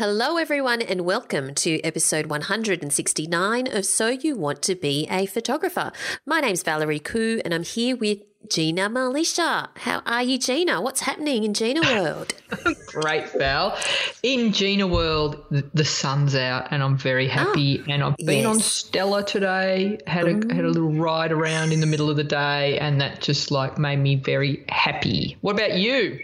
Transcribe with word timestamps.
Hello, 0.00 0.38
everyone, 0.38 0.80
and 0.80 1.02
welcome 1.02 1.54
to 1.56 1.78
episode 1.82 2.24
169 2.24 3.68
of 3.70 3.84
So 3.84 4.08
You 4.08 4.34
Want 4.34 4.62
to 4.62 4.74
Be 4.74 5.06
a 5.10 5.26
Photographer. 5.26 5.92
My 6.24 6.40
name's 6.40 6.62
Valerie 6.62 6.98
Khoo, 6.98 7.42
and 7.44 7.52
I'm 7.52 7.64
here 7.64 7.96
with 7.96 8.20
Gina 8.48 8.88
Milicia. 8.88 9.68
How 9.76 10.00
are 10.06 10.22
you, 10.22 10.38
Gina? 10.38 10.80
What's 10.80 11.02
happening 11.02 11.44
in 11.44 11.52
Gina 11.52 11.82
World? 11.82 12.32
Great, 12.86 13.30
Val. 13.32 13.76
In 14.22 14.54
Gina 14.54 14.86
World, 14.86 15.44
the 15.50 15.84
sun's 15.84 16.34
out, 16.34 16.68
and 16.70 16.82
I'm 16.82 16.96
very 16.96 17.28
ah, 17.28 17.32
happy. 17.34 17.80
Oh, 17.80 17.92
and 17.92 18.02
I've 18.02 18.16
been 18.16 18.38
yes. 18.38 18.46
on 18.46 18.58
Stella 18.60 19.22
today. 19.22 19.98
Had 20.06 20.26
a 20.26 20.32
had 20.54 20.64
a 20.64 20.70
little 20.70 20.94
ride 20.94 21.30
around 21.30 21.72
in 21.74 21.80
the 21.80 21.86
middle 21.86 22.08
of 22.08 22.16
the 22.16 22.24
day, 22.24 22.78
and 22.78 23.02
that 23.02 23.20
just 23.20 23.50
like 23.50 23.78
made 23.78 23.98
me 23.98 24.16
very 24.16 24.64
happy. 24.70 25.36
What 25.42 25.56
about 25.56 25.76
you? 25.76 26.18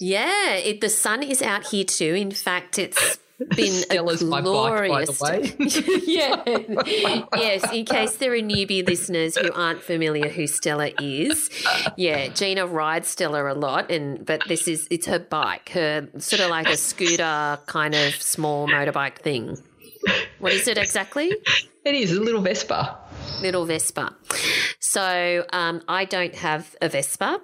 Yeah, 0.00 0.54
it, 0.54 0.80
the 0.80 0.88
sun 0.88 1.22
is 1.22 1.42
out 1.42 1.66
here 1.66 1.84
too. 1.84 2.14
In 2.14 2.30
fact, 2.30 2.78
it's 2.78 3.18
been 3.56 3.72
Stella's 3.72 4.22
a 4.22 4.24
glorious. 4.24 5.18
Bike, 5.18 5.54
yeah. 6.06 6.42
yes, 6.46 7.72
in 7.72 7.84
case 7.84 8.16
there 8.16 8.32
are 8.32 8.36
newbie 8.36 8.86
listeners 8.86 9.36
who 9.36 9.52
aren't 9.52 9.82
familiar 9.82 10.28
who 10.28 10.46
Stella 10.46 10.90
is. 11.00 11.50
Yeah, 11.96 12.28
Gina 12.28 12.66
rides 12.66 13.08
Stella 13.08 13.52
a 13.52 13.54
lot 13.54 13.90
and 13.90 14.24
but 14.24 14.42
this 14.48 14.68
is 14.68 14.86
it's 14.90 15.06
her 15.06 15.18
bike, 15.18 15.70
her 15.70 16.08
sort 16.18 16.40
of 16.40 16.50
like 16.50 16.68
a 16.68 16.76
scooter 16.76 17.58
kind 17.66 17.94
of 17.94 18.14
small 18.14 18.68
motorbike 18.68 19.18
thing. 19.18 19.58
What 20.38 20.52
is 20.52 20.66
it 20.66 20.78
exactly? 20.78 21.32
It 21.84 21.94
is 21.94 22.12
a 22.12 22.20
little 22.20 22.40
Vespa 22.40 22.98
little 23.42 23.66
Vespa. 23.66 24.14
So 24.80 25.44
um, 25.52 25.82
I 25.88 26.04
don't 26.04 26.34
have 26.34 26.74
a 26.80 26.88
Vespa, 26.88 27.40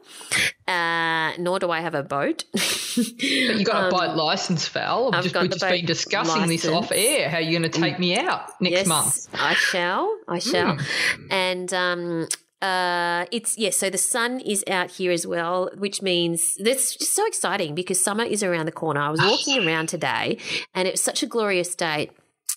uh, 0.67 1.33
nor 1.39 1.59
do 1.59 1.71
I 1.71 1.81
have 1.81 1.95
a 1.95 2.03
boat. 2.03 2.45
but 2.53 3.23
you 3.23 3.65
got 3.65 3.77
um, 3.85 3.87
a 3.87 3.91
boat 3.91 4.17
license, 4.17 4.69
Val. 4.69 5.15
I've 5.15 5.25
just, 5.25 5.35
we've 5.35 5.51
just 5.51 5.69
been 5.69 5.87
discussing 5.87 6.43
license. 6.43 6.63
this 6.63 6.71
off 6.71 6.93
air. 6.93 7.29
How 7.29 7.39
are 7.39 7.41
you're 7.41 7.61
going 7.61 7.71
to 7.71 7.81
take 7.81 7.99
me 7.99 8.19
out 8.19 8.61
next 8.61 8.73
yes, 8.73 8.87
month? 8.87 9.29
I 9.35 9.55
shall. 9.55 10.19
I 10.29 10.39
shall. 10.39 10.77
Mm. 10.77 11.27
And 11.31 11.75
um, 11.75 12.29
uh, 12.61 13.27
it's 13.31 13.57
yes. 13.57 13.77
Yeah, 13.77 13.87
so 13.87 13.91
the 13.91 13.99
sun 13.99 14.41
is 14.41 14.65
out 14.69 14.91
here 14.91 15.13
as 15.13 15.27
well, 15.27 15.71
which 15.77 16.03
means 16.03 16.57
that's 16.57 16.97
just 16.97 17.15
so 17.15 17.27
exciting 17.27 17.75
because 17.75 18.01
summer 18.01 18.25
is 18.25 18.43
around 18.43 18.67
the 18.67 18.73
corner. 18.73 19.01
I 19.01 19.11
was 19.11 19.21
walking 19.21 19.67
around 19.67 19.89
today, 19.89 20.39
and 20.75 20.89
it 20.89 20.93
was 20.93 21.03
such 21.03 21.23
a 21.23 21.27
glorious 21.27 21.75
day 21.75 22.11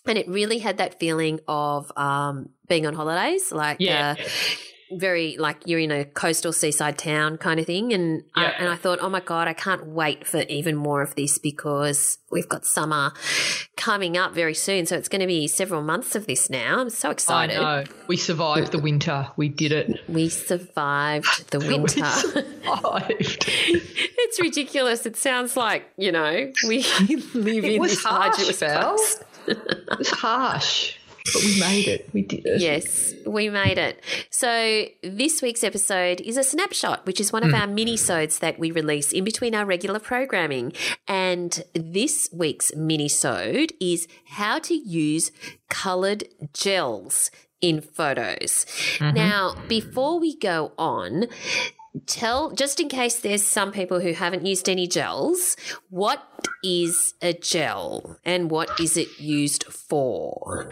and 0.05 0.17
it 0.17 0.27
really 0.27 0.59
had 0.59 0.77
that 0.77 0.99
feeling 0.99 1.39
of 1.47 1.91
um, 1.97 2.49
being 2.67 2.87
on 2.87 2.93
holidays, 2.93 3.51
like 3.51 3.77
yeah. 3.79 4.15
uh, 4.17 4.23
very 4.91 5.37
like 5.37 5.57
you're 5.65 5.79
in 5.79 5.91
a 5.91 6.05
coastal 6.05 6.51
seaside 6.51 6.97
town 6.97 7.37
kind 7.37 7.59
of 7.59 7.65
thing. 7.65 7.93
And 7.93 8.23
yeah. 8.35 8.43
I, 8.43 8.45
and 8.59 8.69
I 8.69 8.75
thought, 8.75 8.99
oh 9.01 9.09
my 9.09 9.19
god, 9.19 9.47
I 9.47 9.53
can't 9.53 9.87
wait 9.87 10.27
for 10.27 10.41
even 10.41 10.75
more 10.75 11.01
of 11.01 11.15
this 11.15 11.37
because 11.37 12.17
we've 12.29 12.49
got 12.49 12.65
summer 12.65 13.13
coming 13.77 14.17
up 14.17 14.33
very 14.33 14.53
soon. 14.53 14.85
So 14.85 14.95
it's 14.95 15.07
going 15.07 15.21
to 15.21 15.27
be 15.27 15.47
several 15.47 15.81
months 15.81 16.15
of 16.15 16.27
this 16.27 16.49
now. 16.49 16.79
I'm 16.79 16.89
so 16.89 17.09
excited. 17.09 17.57
I 17.57 17.83
know. 17.83 17.91
We 18.07 18.17
survived 18.17 18.71
the 18.71 18.79
winter. 18.79 19.29
We 19.37 19.49
did 19.49 19.71
it. 19.71 20.01
We 20.07 20.29
survived 20.29 21.51
the 21.51 21.59
winter. 21.59 22.05
survived. 22.05 23.45
it's 23.47 24.41
ridiculous. 24.41 25.05
It 25.05 25.15
sounds 25.15 25.55
like 25.55 25.89
you 25.97 26.11
know 26.11 26.51
we 26.67 26.79
live 27.33 27.63
it 27.65 27.73
in 27.73 27.81
this 27.81 28.03
harsh, 28.03 28.35
place 28.35 28.61
it's 29.47 30.11
harsh. 30.11 30.97
But 31.33 31.43
we 31.43 31.59
made 31.59 31.87
it. 31.87 32.09
We 32.13 32.23
did 32.23 32.45
it. 32.45 32.61
Yes, 32.61 33.13
we 33.27 33.49
made 33.49 33.77
it. 33.77 34.03
So 34.31 34.85
this 35.03 35.41
week's 35.41 35.63
episode 35.63 36.19
is 36.21 36.35
a 36.35 36.43
snapshot, 36.43 37.05
which 37.05 37.19
is 37.19 37.31
one 37.31 37.43
of 37.43 37.51
mm. 37.51 37.59
our 37.59 37.67
mini-sodes 37.67 38.39
that 38.39 38.57
we 38.57 38.71
release 38.71 39.11
in 39.11 39.23
between 39.23 39.53
our 39.53 39.63
regular 39.63 39.99
programming. 39.99 40.73
And 41.07 41.63
this 41.75 42.27
week's 42.33 42.75
mini-sode 42.75 43.71
is 43.79 44.07
how 44.29 44.57
to 44.59 44.73
use 44.73 45.31
coloured 45.69 46.23
gels 46.53 47.29
in 47.61 47.81
photos. 47.81 48.65
Mm-hmm. 48.97 49.15
Now, 49.15 49.55
before 49.67 50.19
we 50.19 50.35
go 50.35 50.71
on, 50.79 51.27
tell 52.05 52.51
just 52.51 52.79
in 52.79 52.87
case 52.87 53.19
there's 53.19 53.45
some 53.45 53.71
people 53.71 53.99
who 53.99 54.13
haven't 54.13 54.45
used 54.45 54.69
any 54.69 54.87
gels 54.87 55.57
what 55.89 56.23
is 56.63 57.13
a 57.21 57.33
gel 57.33 58.17
and 58.23 58.49
what 58.49 58.79
is 58.79 58.95
it 58.95 59.19
used 59.19 59.63
for 59.65 60.69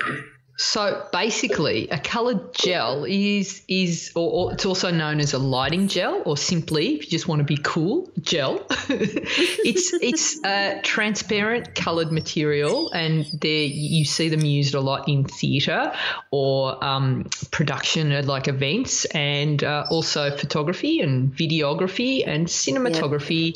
so 0.59 1.07
basically, 1.13 1.87
a 1.87 1.97
coloured 1.97 2.53
gel 2.53 3.05
is 3.05 3.61
is 3.69 4.11
or, 4.13 4.29
or, 4.29 4.53
it's 4.53 4.65
also 4.65 4.91
known 4.91 5.21
as 5.21 5.31
a 5.31 5.37
lighting 5.37 5.87
gel, 5.87 6.21
or 6.25 6.35
simply, 6.35 6.95
if 6.95 7.03
you 7.05 7.09
just 7.09 7.29
want 7.29 7.39
to 7.39 7.45
be 7.45 7.55
cool, 7.63 8.11
gel. 8.19 8.65
it's 8.89 9.93
it's 9.93 10.43
a 10.43 10.81
transparent 10.83 11.75
coloured 11.75 12.11
material, 12.11 12.91
and 12.91 13.25
there 13.39 13.63
you 13.63 14.03
see 14.03 14.27
them 14.27 14.41
used 14.41 14.75
a 14.75 14.81
lot 14.81 15.07
in 15.07 15.23
theatre 15.23 15.93
or 16.29 16.83
um, 16.83 17.29
production 17.51 18.11
at 18.11 18.25
like 18.25 18.49
events, 18.49 19.05
and 19.05 19.63
uh, 19.63 19.85
also 19.89 20.35
photography 20.35 20.99
and 20.99 21.33
videography 21.33 22.27
and 22.27 22.47
cinematography. 22.47 23.55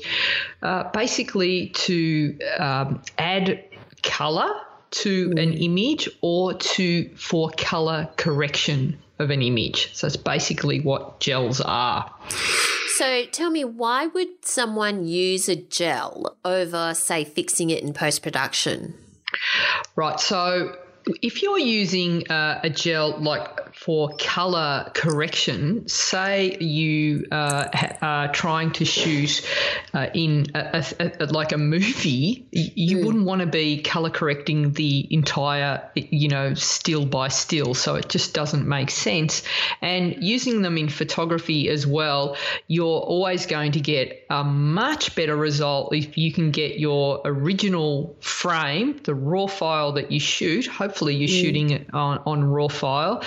Uh, 0.62 0.90
basically, 0.92 1.68
to 1.68 2.40
um, 2.60 3.02
add 3.18 3.62
colour 4.04 4.50
to 4.94 5.32
an 5.32 5.52
mm. 5.52 5.64
image 5.64 6.10
or 6.22 6.54
to 6.54 7.10
for 7.16 7.50
color 7.58 8.10
correction 8.18 8.98
of 9.20 9.30
an 9.30 9.42
image. 9.42 9.94
So 9.96 10.08
it's 10.08 10.18
basically 10.18 10.82
what 10.82 11.20
gels 11.20 11.62
are. 11.62 12.12
So 12.98 13.26
tell 13.26 13.50
me, 13.50 13.66
why 13.66 14.08
would 14.08 14.46
someone 14.46 15.06
use 15.06 15.50
a 15.50 15.56
gel 15.56 16.38
over, 16.46 16.94
say, 16.94 17.24
fixing 17.24 17.70
it 17.70 17.84
in 17.84 17.94
post 17.94 18.22
production? 18.22 18.94
Right. 19.96 20.20
So 20.20 20.78
if 21.22 21.42
you're 21.42 21.60
using 21.60 22.30
uh, 22.30 22.60
a 22.64 22.70
gel 22.70 23.18
like 23.18 23.63
for 23.84 24.16
color 24.18 24.90
correction, 24.94 25.86
say 25.90 26.56
you 26.58 27.28
uh, 27.34 27.68
are 28.02 28.32
trying 28.32 28.72
to 28.72 28.86
shoot 28.86 29.46
uh, 29.94 30.08
in 30.14 30.46
a, 30.56 30.86
a, 31.02 31.12
a, 31.20 31.26
like 31.26 31.52
a 31.52 31.58
movie, 31.58 32.48
you 32.52 33.00
mm. 33.00 33.06
wouldn't 33.06 33.26
want 33.26 33.42
to 33.42 33.46
be 33.46 33.82
color 33.82 34.10
correcting 34.10 34.72
the 34.72 35.06
entire, 35.14 35.90
you 35.96 36.30
know, 36.30 36.54
still 36.54 37.06
by 37.06 37.28
still. 37.28 37.74
So 37.74 37.96
it 37.96 38.08
just 38.08 38.34
doesn't 38.34 38.66
make 38.66 38.90
sense. 38.90 39.44
And 39.82 40.24
using 40.24 40.62
them 40.62 40.78
in 40.78 40.88
photography 40.88 41.68
as 41.68 41.86
well, 41.86 42.38
you're 42.68 42.86
always 42.86 43.48
going 43.48 43.74
to 43.74 43.82
get 43.82 44.26
a 44.30 44.46
much 44.46 45.14
better 45.14 45.36
result 45.36 45.94
if 45.94 46.18
you 46.18 46.32
can 46.32 46.52
get 46.52 46.80
your 46.80 47.22
original 47.26 48.16
frame, 48.22 49.02
the 49.04 49.14
raw 49.14 49.48
file 49.48 49.92
that 49.94 50.10
you 50.10 50.22
shoot. 50.22 50.68
Hopefully, 50.68 51.16
you're 51.16 51.28
mm. 51.28 51.42
shooting 51.42 51.70
it 51.72 51.94
on, 51.94 52.20
on 52.26 52.46
raw 52.46 52.70
file 52.70 53.22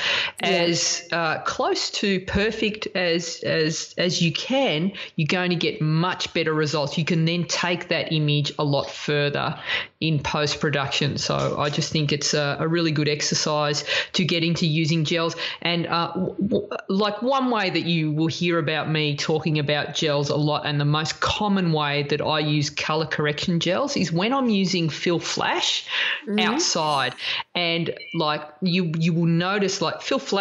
as 0.47 1.09
uh, 1.13 1.39
close 1.41 1.91
to 1.91 2.21
perfect 2.21 2.87
as 2.95 3.41
as 3.43 3.95
as 3.99 4.23
you 4.23 4.33
can, 4.33 4.93
you're 5.17 5.27
going 5.27 5.51
to 5.51 5.57
get 5.57 5.81
much 5.81 6.33
better 6.33 6.55
results. 6.55 6.97
You 6.97 7.05
can 7.05 7.25
then 7.25 7.45
take 7.45 7.89
that 7.89 8.13
image 8.13 8.53
a 8.59 8.65
lot 8.65 8.91
further 8.91 9.59
in 10.01 10.19
post 10.23 10.61
production. 10.61 11.19
So 11.19 11.59
I 11.59 11.71
just 11.71 11.91
think 11.91 12.13
it's 12.13 12.35
a, 12.35 12.59
a, 12.61 12.69
really 12.69 12.93
good 12.93 13.09
exercise 13.09 13.85
to 14.13 14.25
get 14.25 14.45
into 14.45 14.67
using 14.67 15.05
gels. 15.05 15.35
And 15.63 15.87
uh, 15.87 16.13
w- 16.13 16.69
like 16.89 17.23
one 17.23 17.51
way 17.51 17.71
that 17.71 17.87
you 17.87 18.13
will 18.13 18.27
hear 18.27 18.59
about 18.59 18.91
me 18.91 19.17
talking 19.17 19.59
about 19.59 19.95
gels 19.95 20.29
a 20.29 20.37
lot, 20.37 20.67
and 20.67 20.79
the 20.79 20.85
most 20.85 21.21
common 21.21 21.73
way 21.73 22.03
that 22.05 22.21
I 22.21 22.41
use 22.41 22.69
color 22.69 23.07
correction 23.07 23.59
gels 23.59 23.97
is 23.97 24.13
when 24.13 24.33
I'm 24.33 24.51
using 24.51 24.91
fill 24.91 25.19
flash 25.19 25.89
mm-hmm. 26.27 26.39
outside, 26.41 27.15
and 27.55 27.95
like 28.15 28.43
you 28.61 28.93
you 28.99 29.13
will 29.13 29.27
notice 29.27 29.81
like 29.81 30.03
fill 30.03 30.19
flash 30.19 30.36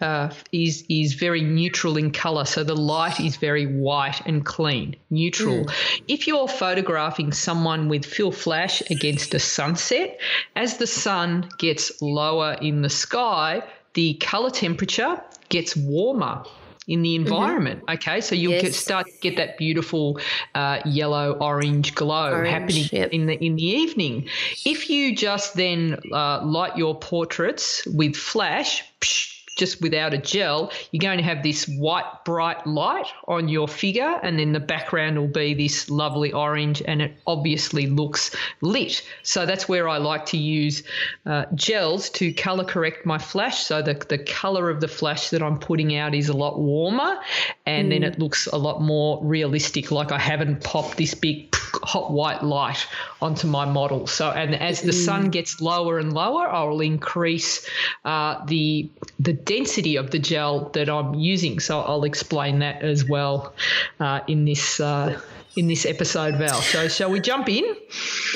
uh, 0.00 0.32
is 0.52 0.84
is 0.88 1.14
very 1.14 1.42
neutral 1.42 1.96
in 1.96 2.10
color, 2.10 2.44
so 2.44 2.64
the 2.64 2.76
light 2.76 3.20
is 3.20 3.36
very 3.36 3.66
white 3.66 4.20
and 4.26 4.44
clean, 4.44 4.96
neutral. 5.10 5.64
Mm. 5.64 6.00
If 6.08 6.26
you're 6.26 6.48
photographing 6.48 7.32
someone 7.32 7.88
with 7.88 8.04
fill 8.04 8.32
flash 8.32 8.82
against 8.90 9.34
a 9.34 9.38
sunset, 9.38 10.20
as 10.56 10.78
the 10.78 10.86
sun 10.86 11.48
gets 11.58 12.00
lower 12.00 12.56
in 12.60 12.82
the 12.82 12.90
sky, 12.90 13.62
the 13.94 14.14
color 14.14 14.50
temperature 14.50 15.22
gets 15.48 15.76
warmer 15.76 16.44
in 16.86 17.02
the 17.02 17.14
mm-hmm. 17.14 17.24
environment. 17.24 17.80
Mm-hmm. 17.82 17.94
Okay, 17.94 18.20
so 18.20 18.34
you'll 18.34 18.52
yes. 18.52 18.62
get, 18.62 18.74
start 18.74 19.06
to 19.06 19.12
get 19.20 19.36
that 19.36 19.58
beautiful 19.58 20.18
uh, 20.54 20.80
yellow 20.84 21.32
orange 21.32 21.94
glow 21.94 22.32
orange, 22.32 22.50
happening 22.50 22.84
yep. 22.92 23.10
in 23.12 23.26
the 23.26 23.44
in 23.44 23.56
the 23.56 23.64
evening. 23.64 24.28
If 24.64 24.90
you 24.90 25.14
just 25.14 25.54
then 25.54 25.98
uh, 26.12 26.44
light 26.44 26.76
your 26.76 26.98
portraits 26.98 27.86
with 27.86 28.16
flash. 28.16 28.84
Psh, 29.00 29.41
just 29.56 29.82
without 29.82 30.14
a 30.14 30.18
gel, 30.18 30.72
you're 30.90 31.00
going 31.00 31.18
to 31.18 31.24
have 31.24 31.42
this 31.42 31.66
white, 31.66 32.24
bright 32.24 32.66
light 32.66 33.06
on 33.28 33.48
your 33.48 33.68
figure, 33.68 34.18
and 34.22 34.38
then 34.38 34.52
the 34.52 34.60
background 34.60 35.18
will 35.18 35.28
be 35.28 35.54
this 35.54 35.90
lovely 35.90 36.32
orange, 36.32 36.82
and 36.86 37.02
it 37.02 37.12
obviously 37.26 37.86
looks 37.86 38.34
lit. 38.60 39.02
So 39.22 39.44
that's 39.44 39.68
where 39.68 39.88
I 39.88 39.98
like 39.98 40.26
to 40.26 40.38
use 40.38 40.82
uh, 41.26 41.44
gels 41.54 42.10
to 42.10 42.32
color 42.32 42.64
correct 42.64 43.04
my 43.04 43.18
flash. 43.18 43.64
So 43.64 43.82
the, 43.82 43.94
the 44.08 44.18
color 44.18 44.70
of 44.70 44.80
the 44.80 44.88
flash 44.88 45.30
that 45.30 45.42
I'm 45.42 45.58
putting 45.58 45.96
out 45.96 46.14
is 46.14 46.28
a 46.28 46.36
lot 46.36 46.58
warmer, 46.58 47.18
and 47.66 47.88
mm. 47.88 47.90
then 47.90 48.02
it 48.04 48.18
looks 48.18 48.46
a 48.46 48.56
lot 48.56 48.80
more 48.80 49.20
realistic, 49.22 49.90
like 49.90 50.12
I 50.12 50.18
haven't 50.18 50.64
popped 50.64 50.96
this 50.96 51.14
big 51.14 51.54
hot 51.54 52.12
white 52.12 52.42
light 52.42 52.86
onto 53.20 53.46
my 53.46 53.64
model. 53.64 54.06
So, 54.06 54.30
and 54.30 54.54
as 54.54 54.82
the 54.82 54.92
sun 54.92 55.26
mm. 55.26 55.32
gets 55.32 55.60
lower 55.60 55.98
and 55.98 56.12
lower, 56.12 56.48
I'll 56.48 56.80
increase 56.80 57.68
uh, 58.04 58.44
the 58.46 58.90
the 59.18 59.32
density 59.44 59.96
of 59.96 60.10
the 60.10 60.18
gel 60.18 60.70
that 60.70 60.88
I'm 60.88 61.14
using. 61.14 61.60
So 61.60 61.80
I'll 61.80 62.04
explain 62.04 62.60
that 62.60 62.82
as 62.82 63.08
well 63.08 63.54
uh, 64.00 64.20
in 64.26 64.44
this. 64.44 64.80
Uh, 64.80 65.20
in 65.54 65.68
this 65.68 65.84
episode, 65.84 66.36
Val. 66.36 66.62
So, 66.62 66.88
shall 66.88 67.10
we 67.10 67.20
jump 67.20 67.46
in? 67.46 67.76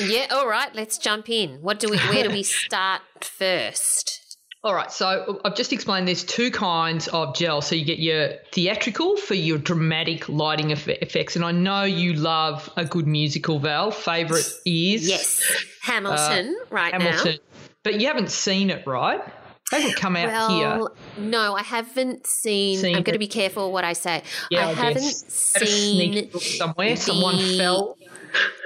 Yeah, 0.05 0.27
all 0.29 0.47
right. 0.47 0.69
Let's 0.75 0.99
jump 0.99 1.31
in. 1.31 1.63
What 1.63 1.79
do 1.79 1.89
we? 1.89 1.97
Where 1.97 2.23
do 2.23 2.29
we 2.29 2.43
start 2.67 3.01
first? 3.21 4.17
All 4.63 4.73
right, 4.73 4.91
so 4.91 5.39
I've 5.45 5.55
just 5.55 5.71
explained 5.71 6.07
there's 6.07 6.23
two 6.23 6.51
kinds 6.51 7.07
of 7.07 7.35
gel. 7.35 7.61
So 7.61 7.75
you 7.75 7.85
get 7.85 7.99
your 7.99 8.33
theatrical 8.51 9.15
for 9.15 9.35
your 9.35 9.57
dramatic 9.59 10.27
lighting 10.27 10.71
effects, 10.71 11.35
and 11.35 11.45
I 11.45 11.51
know 11.51 11.83
you 11.83 12.13
love 12.13 12.69
a 12.75 12.83
good 12.83 13.07
musical. 13.07 13.59
Val, 13.59 13.91
favorite 13.91 14.51
is 14.65 15.07
yes, 15.07 15.41
Hamilton 15.83 16.57
uh, 16.59 16.65
right 16.69 16.91
Hamilton. 16.91 17.33
now. 17.33 17.59
But 17.83 18.01
you 18.01 18.07
haven't 18.07 18.31
seen 18.31 18.69
it, 18.69 18.85
right? 18.85 19.21
Hasn't 19.71 19.95
come 19.95 20.15
out 20.15 20.27
well, 20.27 20.49
here. 21.17 21.25
No, 21.25 21.55
I 21.55 21.63
haven't 21.63 22.25
seen. 22.27 22.79
seen 22.79 22.95
I'm 22.95 23.03
going 23.03 23.13
to 23.13 23.19
be 23.19 23.27
careful 23.27 23.71
what 23.71 23.83
I 23.83 23.93
say. 23.93 24.23
Yeah, 24.49 24.67
I, 24.67 24.69
I 24.69 24.73
haven't 24.73 25.03
seen 25.03 26.31
somewhere. 26.31 26.95
The, 26.95 27.01
Someone 27.01 27.37
fell. 27.57 27.97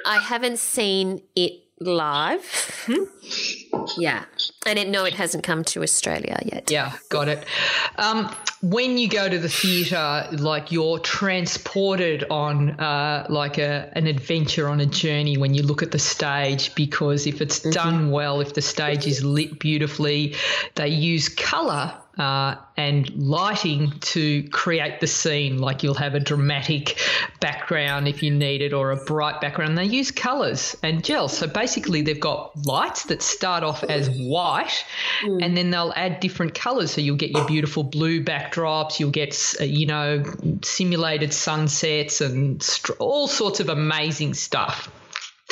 I 0.06 0.20
haven't 0.20 0.60
seen 0.60 1.22
it 1.36 1.54
live. 1.80 2.44
Hmm? 2.86 3.04
Yeah. 3.98 4.26
And 4.66 4.78
it, 4.78 4.88
no, 4.88 5.06
it 5.06 5.14
hasn't 5.14 5.44
come 5.44 5.64
to 5.66 5.82
Australia 5.84 6.38
yet. 6.46 6.70
Yeah, 6.70 6.94
got 7.10 7.28
it. 7.28 7.46
Um, 7.98 8.34
when 8.62 9.00
you 9.00 9.10
go 9.10 9.28
to 9.28 9.40
the 9.40 9.50
theatre, 9.50 10.28
like 10.34 10.72
you're 10.72 11.00
transported 11.00 12.24
on 12.30 12.72
uh, 12.80 13.26
like 13.28 13.58
a, 13.58 13.92
an 13.94 14.06
adventure 14.06 14.70
on 14.70 14.80
a 14.80 14.86
journey 14.86 15.36
when 15.36 15.56
you 15.56 15.64
look 15.64 15.82
at 15.82 15.92
the 15.92 16.00
stage 16.00 16.76
because 16.76 17.26
if 17.26 17.42
it's 17.42 17.62
mm-hmm. 17.62 17.72
done 17.72 18.12
well, 18.12 18.40
if 18.40 18.54
the 18.54 18.62
stage 18.62 19.08
is 19.08 19.24
lit 19.24 19.60
beautifully, 19.60 20.36
they 20.76 20.90
use 20.90 21.28
colour 21.28 21.94
uh, 22.18 22.56
and 22.78 23.10
lighting 23.16 23.92
to 24.02 24.44
create 24.50 25.00
the 25.00 25.08
scene. 25.08 25.60
Like 25.60 25.82
you'll 25.82 25.94
have 25.96 26.14
a 26.14 26.20
dramatic 26.20 27.00
background 27.40 28.08
if 28.08 28.22
you 28.22 28.32
need 28.32 28.62
it, 28.62 28.74
or 28.74 28.92
a 28.92 28.98
bright 28.98 29.42
background. 29.42 29.78
They 29.78 29.86
use 29.86 30.12
colors 30.12 30.76
and 30.84 31.04
gels. 31.04 31.38
So 31.38 31.48
basically, 31.48 32.02
they've 32.02 32.20
got 32.20 32.56
lights 32.66 33.06
that 33.06 33.22
start 33.22 33.64
off 33.64 33.84
as 33.84 34.10
white, 34.10 34.86
mm. 35.24 35.44
and 35.44 35.56
then 35.56 35.72
they'll 35.72 35.94
add 35.96 36.20
different 36.20 36.54
colors. 36.54 36.92
So 36.92 37.02
you'll 37.02 37.16
get 37.16 37.32
your 37.32 37.46
beautiful 37.46 37.84
blue 37.84 38.22
backdrops. 38.52 39.00
You'll 39.00 39.12
get 39.12 39.56
uh, 39.60 39.64
you 39.64 39.86
know 39.86 40.24
simulated 40.64 41.34
sunsets 41.34 42.22
and 42.22 42.68
all 43.00 43.28
sorts 43.28 43.60
of 43.60 43.70
amazing 43.70 44.34
stuff. 44.34 44.92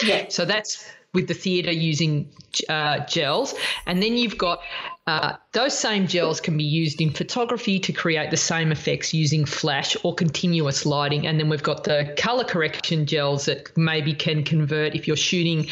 Yeah. 0.04 0.26
So 0.30 0.46
that's 0.46 0.86
with 1.14 1.28
the 1.28 1.34
theatre 1.34 1.72
using 1.72 2.30
uh, 2.68 3.06
gels. 3.06 3.56
And 3.86 4.02
then 4.02 4.16
you've 4.16 4.38
got 4.38 4.62
uh, 5.10 5.36
those 5.54 5.76
same 5.76 6.06
gels 6.06 6.40
can 6.40 6.56
be 6.56 6.64
used 6.64 7.02
in 7.02 7.10
photography 7.10 7.80
to 7.80 7.92
create 7.92 8.30
the 8.30 8.38
same 8.38 8.72
effects 8.72 9.12
using 9.12 9.44
flash 9.44 9.98
or 10.04 10.14
continuous 10.14 10.86
lighting. 10.86 11.26
And 11.26 11.40
then 11.40 11.50
we've 11.50 11.64
got 11.64 11.84
the 11.84 12.14
color 12.16 12.44
correction 12.44 13.08
gels 13.08 13.46
that 13.46 13.76
maybe 13.76 14.14
can 14.14 14.44
convert 14.44 14.94
if 14.94 15.08
you're 15.08 15.18
shooting 15.18 15.66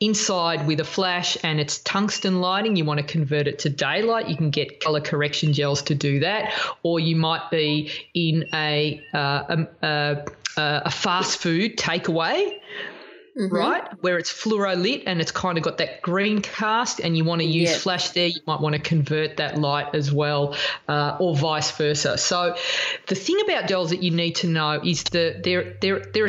inside 0.00 0.66
with 0.66 0.80
a 0.80 0.84
flash 0.84 1.38
and 1.44 1.60
it's 1.60 1.78
tungsten 1.78 2.40
lighting, 2.40 2.74
you 2.74 2.84
want 2.84 2.98
to 2.98 3.06
convert 3.06 3.46
it 3.46 3.60
to 3.60 3.70
daylight. 3.70 4.28
You 4.28 4.36
can 4.36 4.50
get 4.50 4.80
color 4.80 5.00
correction 5.00 5.52
gels 5.52 5.82
to 5.82 5.94
do 5.94 6.18
that. 6.20 6.52
Or 6.82 6.98
you 6.98 7.14
might 7.14 7.48
be 7.48 7.92
in 8.14 8.44
a, 8.52 9.00
uh, 9.14 9.56
a, 9.82 9.86
a, 9.86 10.82
a 10.86 10.90
fast 10.90 11.38
food 11.38 11.76
takeaway 11.76 12.58
Mm-hmm. 13.40 13.54
right? 13.54 14.02
Where 14.02 14.18
it's 14.18 14.30
fluoro 14.30 14.80
lit 14.80 15.04
and 15.06 15.18
it's 15.18 15.30
kind 15.32 15.56
of 15.56 15.64
got 15.64 15.78
that 15.78 16.02
green 16.02 16.42
cast, 16.42 17.00
and 17.00 17.16
you 17.16 17.24
want 17.24 17.40
to 17.40 17.46
use 17.46 17.74
flash 17.74 18.10
there, 18.10 18.26
you 18.26 18.40
might 18.46 18.60
want 18.60 18.74
to 18.74 18.80
convert 18.80 19.38
that 19.38 19.56
light 19.56 19.94
as 19.94 20.12
well, 20.12 20.56
uh, 20.88 21.16
or 21.18 21.34
vice 21.34 21.70
versa. 21.70 22.18
So, 22.18 22.54
the 23.06 23.14
thing 23.14 23.40
about 23.42 23.66
gels 23.66 23.90
that 23.90 24.02
you 24.02 24.10
need 24.10 24.36
to 24.36 24.46
know 24.46 24.80
is 24.84 25.04
that 25.04 25.42
there 25.42 25.76
there 25.80 26.00
there 26.12 26.28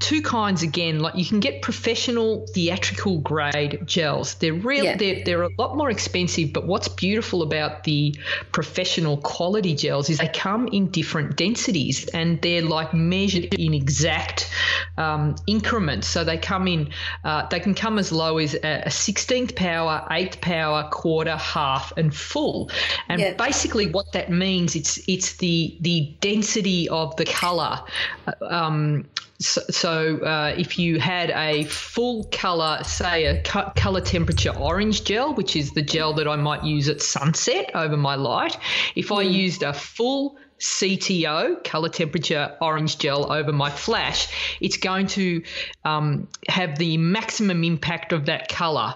two 0.00 0.22
kinds 0.22 0.62
again. 0.62 0.98
Like 0.98 1.14
you 1.14 1.24
can 1.24 1.40
get 1.40 1.62
professional 1.62 2.46
theatrical 2.48 3.18
grade 3.18 3.80
gels. 3.84 4.34
They're 4.34 4.54
real. 4.54 4.84
Yeah. 4.84 4.96
They're 4.96 5.22
they're 5.24 5.42
a 5.42 5.50
lot 5.58 5.76
more 5.76 5.90
expensive. 5.90 6.52
But 6.52 6.66
what's 6.66 6.88
beautiful 6.88 7.42
about 7.42 7.84
the 7.84 8.16
professional 8.50 9.18
quality 9.18 9.74
gels 9.74 10.10
is 10.10 10.18
they 10.18 10.28
come 10.28 10.68
in 10.68 10.90
different 10.90 11.36
densities 11.36 12.08
and 12.08 12.40
they're 12.42 12.62
like 12.62 12.92
measured 12.94 13.54
in 13.54 13.74
exact 13.74 14.50
um, 14.96 15.36
increments. 15.46 16.08
So 16.08 16.24
they 16.24 16.38
come 16.38 16.66
in. 16.66 16.90
Uh, 17.22 17.46
they 17.48 17.60
can 17.60 17.74
come 17.74 17.98
as 17.98 18.10
low 18.10 18.38
as 18.38 18.54
a 18.54 18.90
sixteenth 18.90 19.54
power, 19.54 20.06
eighth 20.10 20.40
power, 20.40 20.88
quarter, 20.90 21.36
half, 21.36 21.92
and 21.96 22.14
full. 22.14 22.70
And 23.08 23.20
yeah. 23.20 23.34
basically, 23.34 23.86
what 23.86 24.12
that 24.12 24.30
means 24.30 24.74
it's 24.74 24.98
it's 25.06 25.36
the 25.36 25.76
the 25.80 26.16
density 26.20 26.88
of 26.88 27.14
the 27.16 27.26
color. 27.26 27.80
Uh, 28.26 28.46
um, 28.46 29.04
so, 29.40 29.62
so 29.70 30.18
uh, 30.18 30.54
if 30.56 30.78
you 30.78 31.00
had 31.00 31.30
a 31.30 31.64
full 31.64 32.24
color, 32.24 32.84
say 32.84 33.24
a 33.24 33.42
color 33.42 34.00
temperature 34.00 34.54
orange 34.56 35.04
gel, 35.04 35.34
which 35.34 35.56
is 35.56 35.72
the 35.72 35.82
gel 35.82 36.12
that 36.14 36.28
I 36.28 36.36
might 36.36 36.62
use 36.62 36.88
at 36.88 37.00
sunset 37.00 37.70
over 37.74 37.96
my 37.96 38.16
light, 38.16 38.58
if 38.94 39.08
mm. 39.08 39.18
I 39.18 39.22
used 39.22 39.62
a 39.62 39.72
full 39.72 40.36
CTO, 40.60 41.64
color 41.64 41.88
temperature 41.88 42.54
orange 42.60 42.98
gel 42.98 43.32
over 43.32 43.50
my 43.50 43.70
flash, 43.70 44.28
it's 44.60 44.76
going 44.76 45.06
to 45.08 45.42
um, 45.84 46.28
have 46.48 46.78
the 46.78 46.98
maximum 46.98 47.64
impact 47.64 48.12
of 48.12 48.26
that 48.26 48.48
color 48.48 48.94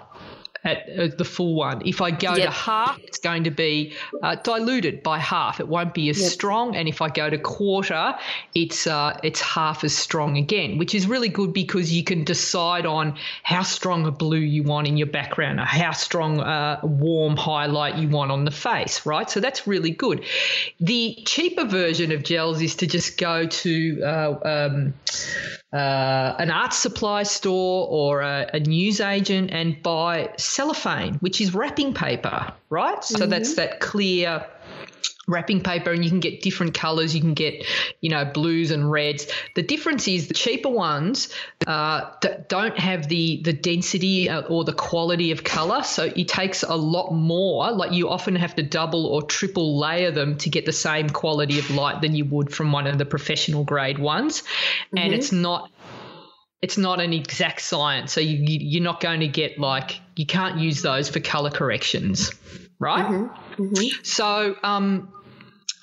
at 0.65 0.89
uh, 0.89 1.07
the 1.15 1.23
full 1.23 1.53
one. 1.53 1.83
If 1.85 2.01
I 2.01 2.11
go 2.11 2.35
yep. 2.35 2.47
to 2.47 2.51
half, 2.51 2.99
it's 3.03 3.19
going 3.19 3.43
to 3.43 3.51
be 3.51 3.93
uh, 4.21 4.35
diluted 4.35 5.03
by 5.03 5.19
half. 5.19 5.59
It 5.59 5.67
won't 5.67 5.93
be 5.93 6.09
as 6.09 6.19
yep. 6.19 6.31
strong. 6.31 6.75
And 6.75 6.89
if 6.89 7.01
I 7.01 7.09
go 7.09 7.29
to 7.29 7.37
quarter, 7.37 8.15
it's 8.55 8.87
uh, 8.87 9.17
it's 9.23 9.39
half 9.39 9.83
as 9.83 9.95
strong 9.95 10.37
again, 10.37 10.77
which 10.77 10.95
is 10.95 11.07
really 11.07 11.29
good 11.29 11.53
because 11.53 11.93
you 11.93 12.03
can 12.03 12.23
decide 12.23 12.85
on 12.85 13.15
how 13.43 13.61
strong 13.61 14.07
a 14.07 14.11
blue 14.11 14.39
you 14.39 14.63
want 14.63 14.87
in 14.87 14.97
your 14.97 15.07
background, 15.07 15.59
or 15.59 15.65
how 15.65 15.91
strong 15.91 16.39
a 16.39 16.79
warm 16.83 17.37
highlight 17.37 17.97
you 17.97 18.09
want 18.09 18.31
on 18.31 18.43
the 18.43 18.51
face, 18.51 19.05
right? 19.05 19.29
So 19.29 19.39
that's 19.39 19.67
really 19.67 19.91
good. 19.91 20.25
The 20.79 21.17
cheaper 21.25 21.65
version 21.65 22.11
of 22.11 22.23
gels 22.23 22.61
is 22.61 22.75
to 22.77 22.87
just 22.87 23.19
go 23.19 23.45
to 23.45 24.01
uh, 24.03 24.39
um, 24.43 24.93
uh, 25.75 26.35
an 26.39 26.51
art 26.51 26.73
supply 26.73 27.23
store 27.23 27.87
or 27.89 28.21
a, 28.21 28.49
a 28.53 28.59
news 28.61 29.01
agent 29.01 29.51
and 29.51 29.83
buy 29.83 30.29
cellophane, 30.37 31.15
which 31.15 31.41
is 31.41 31.53
wrapping 31.53 31.93
paper, 31.93 32.53
right? 32.69 32.97
Mm-hmm. 32.97 33.17
So 33.17 33.25
that's 33.25 33.55
that 33.55 33.81
clear 33.81 34.45
wrapping 35.27 35.61
paper 35.61 35.91
and 35.91 36.03
you 36.03 36.09
can 36.09 36.19
get 36.19 36.41
different 36.41 36.73
colors 36.73 37.15
you 37.15 37.21
can 37.21 37.33
get 37.33 37.65
you 38.01 38.09
know 38.09 38.25
blues 38.25 38.71
and 38.71 38.89
reds. 38.89 39.27
The 39.55 39.63
difference 39.63 40.07
is 40.07 40.27
the 40.27 40.33
cheaper 40.33 40.69
ones 40.69 41.29
uh, 41.67 42.11
that 42.21 42.49
don't 42.49 42.77
have 42.77 43.07
the 43.07 43.41
the 43.43 43.53
density 43.53 44.29
uh, 44.29 44.41
or 44.41 44.63
the 44.63 44.73
quality 44.73 45.31
of 45.31 45.43
color 45.43 45.83
so 45.83 46.05
it 46.15 46.27
takes 46.27 46.63
a 46.63 46.75
lot 46.75 47.11
more. 47.11 47.71
Like 47.71 47.91
you 47.91 48.09
often 48.09 48.35
have 48.35 48.55
to 48.55 48.63
double 48.63 49.05
or 49.05 49.23
triple 49.23 49.79
layer 49.79 50.11
them 50.11 50.37
to 50.39 50.49
get 50.49 50.65
the 50.65 50.73
same 50.73 51.09
quality 51.09 51.59
of 51.59 51.69
light 51.71 52.01
than 52.01 52.15
you 52.15 52.25
would 52.25 52.53
from 52.53 52.71
one 52.71 52.87
of 52.87 52.97
the 52.97 53.05
professional 53.05 53.63
grade 53.63 53.99
ones. 53.99 54.41
Mm-hmm. 54.41 54.97
and 54.97 55.13
it's 55.13 55.31
not 55.31 55.71
it's 56.61 56.77
not 56.77 56.99
an 56.99 57.13
exact 57.13 57.61
science. 57.61 58.13
So 58.13 58.21
you, 58.21 58.37
you 58.37 58.59
you're 58.61 58.83
not 58.83 58.99
going 58.99 59.19
to 59.19 59.27
get 59.27 59.59
like 59.59 59.99
you 60.15 60.25
can't 60.25 60.59
use 60.59 60.81
those 60.81 61.09
for 61.09 61.19
color 61.19 61.51
corrections 61.51 62.31
right? 62.79 63.05
Mm-hmm. 63.57 64.03
So, 64.03 64.55
um, 64.63 65.09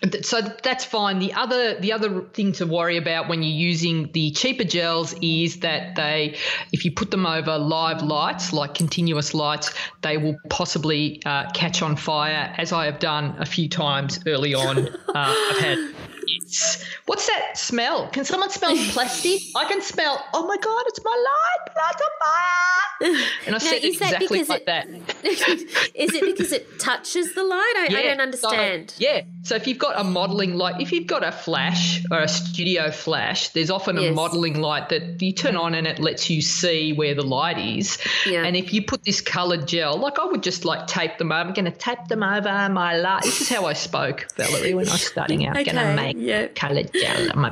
th- 0.02 0.24
so 0.24 0.40
that's 0.40 0.84
fine. 0.84 1.18
The 1.18 1.32
other 1.34 1.78
the 1.80 1.92
other 1.92 2.22
thing 2.22 2.52
to 2.54 2.66
worry 2.66 2.96
about 2.96 3.28
when 3.28 3.42
you're 3.42 3.52
using 3.70 4.10
the 4.12 4.30
cheaper 4.32 4.64
gels 4.64 5.14
is 5.22 5.60
that 5.60 5.96
they, 5.96 6.36
if 6.72 6.84
you 6.84 6.92
put 6.92 7.10
them 7.10 7.26
over 7.26 7.58
live 7.58 8.02
lights 8.02 8.52
like 8.52 8.74
continuous 8.74 9.34
lights, 9.34 9.72
they 10.02 10.16
will 10.18 10.36
possibly 10.48 11.20
uh, 11.24 11.50
catch 11.52 11.82
on 11.82 11.96
fire. 11.96 12.52
As 12.58 12.72
I 12.72 12.86
have 12.86 12.98
done 12.98 13.36
a 13.38 13.46
few 13.46 13.68
times 13.68 14.20
early 14.26 14.54
on, 14.54 14.78
uh, 14.88 14.88
I've 15.14 15.58
had. 15.58 15.78
It's, 16.24 16.84
what's 17.06 17.26
that 17.26 17.58
smell? 17.58 18.08
Can 18.08 18.24
someone 18.24 18.48
smell 18.48 18.70
plastic? 18.90 19.40
I 19.56 19.64
can 19.64 19.82
smell. 19.82 20.24
Oh 20.32 20.46
my 20.46 20.56
god, 20.56 20.84
it's 20.86 21.00
my 21.04 21.10
light! 21.10 21.74
Light's 21.76 22.02
on 22.02 22.08
fire! 22.20 23.24
And 23.46 23.48
I 23.48 23.50
Now, 23.50 23.58
said 23.58 23.74
it 23.78 23.84
is 23.84 23.98
that 23.98 24.12
exactly 24.22 24.44
like 24.44 24.60
it- 24.60 24.66
that. 24.66 24.86
is 25.94 26.14
it 26.14 26.36
because 26.36 26.52
it 26.52 26.78
touches 26.80 27.34
the 27.34 27.44
light? 27.44 27.74
I, 27.76 27.86
I 27.86 28.02
don't 28.02 28.20
understand. 28.20 28.90
So, 28.90 28.96
yeah. 28.98 29.22
So 29.44 29.56
if 29.56 29.66
you've 29.66 29.78
got 29.78 29.98
a 30.00 30.04
modeling 30.04 30.54
light, 30.54 30.80
if 30.80 30.92
you've 30.92 31.06
got 31.06 31.24
a 31.24 31.32
flash 31.32 32.04
or 32.10 32.18
a 32.20 32.28
studio 32.28 32.90
flash, 32.90 33.48
there's 33.50 33.70
often 33.70 33.98
a 33.98 34.02
Yes. 34.02 34.14
modeling 34.14 34.60
light 34.60 34.88
that 34.90 35.20
you 35.22 35.32
turn 35.32 35.56
on 35.56 35.74
and 35.74 35.86
it 35.86 35.98
lets 35.98 36.28
you 36.30 36.42
see 36.42 36.92
where 36.92 37.14
the 37.14 37.22
light 37.22 37.58
is. 37.58 37.98
Yeah. 38.26 38.44
And 38.44 38.56
if 38.56 38.72
you 38.72 38.82
put 38.84 39.04
this 39.04 39.20
coloured 39.20 39.66
gel, 39.68 39.96
like 39.98 40.18
I 40.18 40.24
would 40.24 40.42
just 40.42 40.64
like 40.64 40.86
tape 40.86 41.18
them 41.18 41.32
over. 41.32 41.48
I'm 41.48 41.54
going 41.54 41.64
to 41.64 41.70
tape 41.76 42.06
them 42.08 42.22
over 42.22 42.68
my 42.68 42.96
light. 42.96 43.22
This 43.22 43.40
is 43.42 43.48
how 43.48 43.66
I 43.66 43.72
spoke, 43.72 44.26
Valerie, 44.36 44.74
when 44.74 44.88
I 44.88 44.92
was 44.92 45.06
starting 45.06 45.46
out. 45.46 45.54
Going 45.54 45.64
to 45.66 45.82
Okay, 45.82 45.94
make 45.96 46.16
yeah. 46.18 46.46
coloured 46.48 46.90
gel 46.92 47.30
on 47.32 47.38
my 47.38 47.50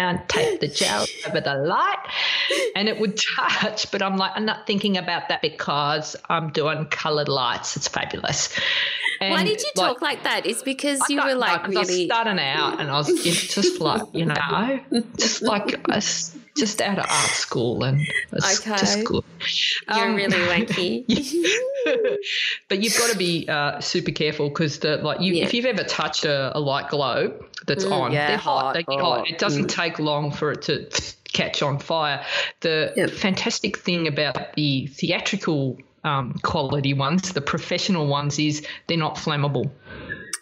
background, 0.00 0.28
tape 0.28 0.60
the 0.60 0.68
gel 0.68 1.06
over 1.26 1.40
the 1.40 1.54
light, 1.54 1.98
and 2.74 2.88
it 2.88 2.98
would 3.00 3.18
touch. 3.36 3.90
But 3.90 4.02
I'm 4.02 4.16
like, 4.16 4.32
I'm 4.34 4.44
not 4.44 4.66
thinking 4.66 4.96
about 4.96 5.28
that 5.28 5.42
because 5.42 6.16
I'm 6.28 6.50
doing 6.50 6.86
coloured 6.86 7.28
lights. 7.28 7.76
It's 7.76 7.88
fabulous. 7.88 8.54
Why 9.18 9.44
did 9.44 9.60
you 9.60 9.70
talk 9.76 10.00
like 10.00 10.22
that? 10.24 10.46
It's 10.46 10.62
because 10.62 11.00
you 11.10 11.22
were 11.22 11.34
like 11.34 11.66
was 11.66 11.88
really. 11.88 12.06
starting 12.06 12.38
out, 12.38 12.80
and 12.80 12.90
I 12.90 12.96
was 12.96 13.08
just, 13.22 13.80
like 13.80 14.02
you 14.14 14.24
know, 14.24 14.80
just 15.16 15.42
like 15.42 15.88
I 15.90 15.98
just 16.60 16.80
out 16.80 16.98
of 16.98 17.06
art 17.10 17.34
school, 17.34 17.82
and 17.84 17.98
it's 18.32 18.60
Okay. 18.60 18.76
just 18.78 19.04
good. 19.06 19.24
You're 19.88 20.08
Um, 20.10 20.14
really 20.14 20.38
wanky. 20.50 21.04
but 22.68 22.82
you've 22.82 22.96
got 22.96 23.10
to 23.10 23.16
be 23.18 23.48
uh, 23.48 23.80
super 23.80 24.10
careful 24.12 24.48
because 24.50 24.78
the 24.80 24.98
like 24.98 25.20
you, 25.20 25.34
Yeah. 25.34 25.44
if 25.44 25.54
you've 25.54 25.64
ever 25.66 25.82
touched 25.84 26.24
a, 26.24 26.56
a 26.56 26.60
light 26.60 26.88
globe 26.90 27.42
that's 27.66 27.84
Mm, 27.84 27.92
on, 27.92 28.12
yeah, 28.12 28.28
they're 28.28 28.36
hot. 28.36 28.62
hot, 28.62 28.74
They 28.74 28.82
get 28.84 29.00
hot. 29.00 29.28
It 29.30 29.38
doesn't 29.38 29.68
take 29.68 29.98
long 29.98 30.30
for 30.30 30.52
it 30.52 30.62
to 30.62 30.86
catch 31.32 31.62
on 31.62 31.78
fire. 31.78 32.24
The 32.60 32.92
Yep. 32.96 33.10
fantastic 33.10 33.78
thing 33.78 34.06
about 34.06 34.54
the 34.54 34.86
theatrical 34.88 35.78
um, 36.04 36.34
quality 36.42 36.94
ones, 36.94 37.32
the 37.32 37.40
professional 37.40 38.06
ones, 38.06 38.38
is 38.38 38.66
they're 38.86 38.96
not 38.96 39.16
flammable. 39.16 39.70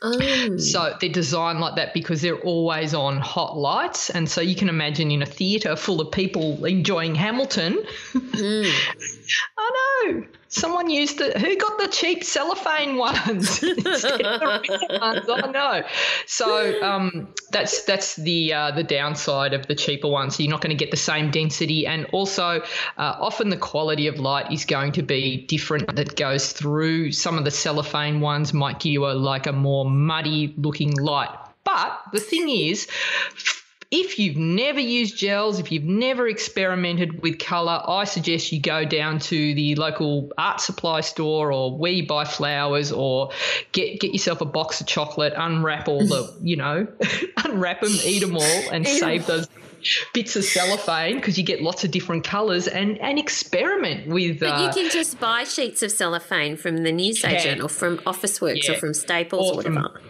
Um, 0.01 0.59
So 0.59 0.95
they're 1.01 1.11
designed 1.11 1.61
like 1.61 1.77
that 1.77 1.95
because 1.95 2.23
they're 2.23 2.39
always 2.41 2.95
on 2.95 3.19
hot 3.19 3.57
lights. 3.57 4.11
And 4.11 4.29
so 4.31 4.41
you 4.41 4.55
can 4.55 4.69
imagine 4.69 5.11
in 5.11 5.23
a 5.23 5.27
theatre 5.27 5.77
full 5.77 6.01
of 6.01 6.13
people 6.13 6.65
enjoying 6.65 7.15
Hamilton. 7.15 7.83
mm. 8.13 8.73
I 9.59 10.05
know. 10.13 10.25
Someone 10.49 10.89
used 10.89 11.19
the 11.19 11.39
who 11.39 11.57
got 11.57 11.79
the 11.79 11.89
cheap 11.89 12.25
cellophane 12.25 12.97
ones 12.97 13.63
instead 13.63 14.23
of 14.23 14.41
the 14.41 14.87
real 14.91 15.01
ones. 15.01 15.27
I 15.29 15.51
know. 15.51 15.83
So 16.27 16.83
um, 16.83 17.29
that's 17.51 17.85
that's 17.85 18.17
the 18.17 18.53
uh, 18.53 18.71
the 18.71 18.83
downside 18.83 19.53
of 19.53 19.67
the 19.67 19.75
cheaper 19.75 20.09
ones. 20.09 20.37
So 20.37 20.43
you're 20.43 20.51
not 20.51 20.63
going 20.63 20.77
to 20.77 20.85
get 20.85 20.91
the 20.91 20.97
same 20.97 21.31
density, 21.31 21.87
and 21.87 22.07
also 22.13 22.63
uh, 22.97 23.17
often 23.21 23.51
the 23.51 23.57
quality 23.57 24.07
of 24.07 24.19
light 24.19 24.51
is 24.51 24.65
going 24.65 24.93
to 24.93 25.03
be 25.03 25.47
different. 25.47 25.95
That 25.95 26.17
goes 26.17 26.53
through 26.53 27.13
some 27.13 27.39
of 27.39 27.45
the 27.45 27.51
cellophane 27.51 28.21
ones 28.21 28.55
might 28.55 28.81
give 28.81 28.93
you 28.93 29.07
a 29.07 29.13
like 29.13 29.47
a 29.47 29.53
more 29.53 29.89
muddy 29.89 30.55
looking 30.57 30.93
light. 30.93 31.31
But 31.65 32.01
the 32.13 32.21
thing 32.21 32.49
is, 32.49 32.89
if 33.91 34.19
you've 34.19 34.37
never 34.37 34.81
used 34.81 35.17
gels, 35.17 35.59
if 35.59 35.73
you've 35.73 35.85
never 35.85 36.29
experimented 36.29 37.23
with 37.23 37.39
color, 37.39 37.83
I 37.87 38.05
suggest 38.05 38.53
you 38.53 38.61
go 38.61 38.85
down 38.85 39.19
to 39.21 39.55
the 39.55 39.77
local 39.77 40.31
art 40.37 40.61
supply 40.61 41.01
store 41.01 41.51
or 41.51 41.77
where 41.77 41.93
you 41.93 42.07
buy 42.07 42.25
flowers 42.25 42.93
or 42.93 43.31
get 43.73 43.99
get 43.99 44.13
yourself 44.13 44.43
a 44.43 44.45
box 44.45 44.83
of 44.83 44.87
chocolate, 44.87 45.33
unwrap 45.35 45.89
all 45.89 46.07
the, 46.07 46.37
you 46.43 46.57
know, 46.57 46.87
unwrap 47.45 47.81
them, 47.81 47.93
eat 48.05 48.19
them 48.21 48.37
all 48.37 48.71
and 48.71 48.87
save 48.87 49.25
those 49.27 49.49
bits 50.15 50.37
of 50.37 50.45
cellophane 50.45 51.17
because 51.17 51.39
you 51.39 51.45
get 51.45 51.63
lots 51.63 51.85
of 51.85 51.91
different 51.91 52.25
colors 52.25 52.67
and 52.69 52.99
and 52.99 53.19
experiment 53.19 54.09
with 54.09 54.41
But 54.41 54.49
uh, 54.59 54.63
you 54.67 54.71
can 54.83 54.91
just 54.91 55.19
buy 55.21 55.45
sheets 55.45 55.83
of 55.83 55.91
cellophane 55.93 56.57
from 56.57 56.79
the 56.79 56.93
newsagent 56.93 57.63
or 57.63 57.69
from 57.69 57.99
Officeworks 57.99 58.69
or 58.69 58.73
Yeah. 58.73 58.79
from 58.79 58.95
Staples 58.95 59.51
or, 59.51 59.61
or 59.61 59.63
from 59.63 59.75
whatever. 59.77 60.01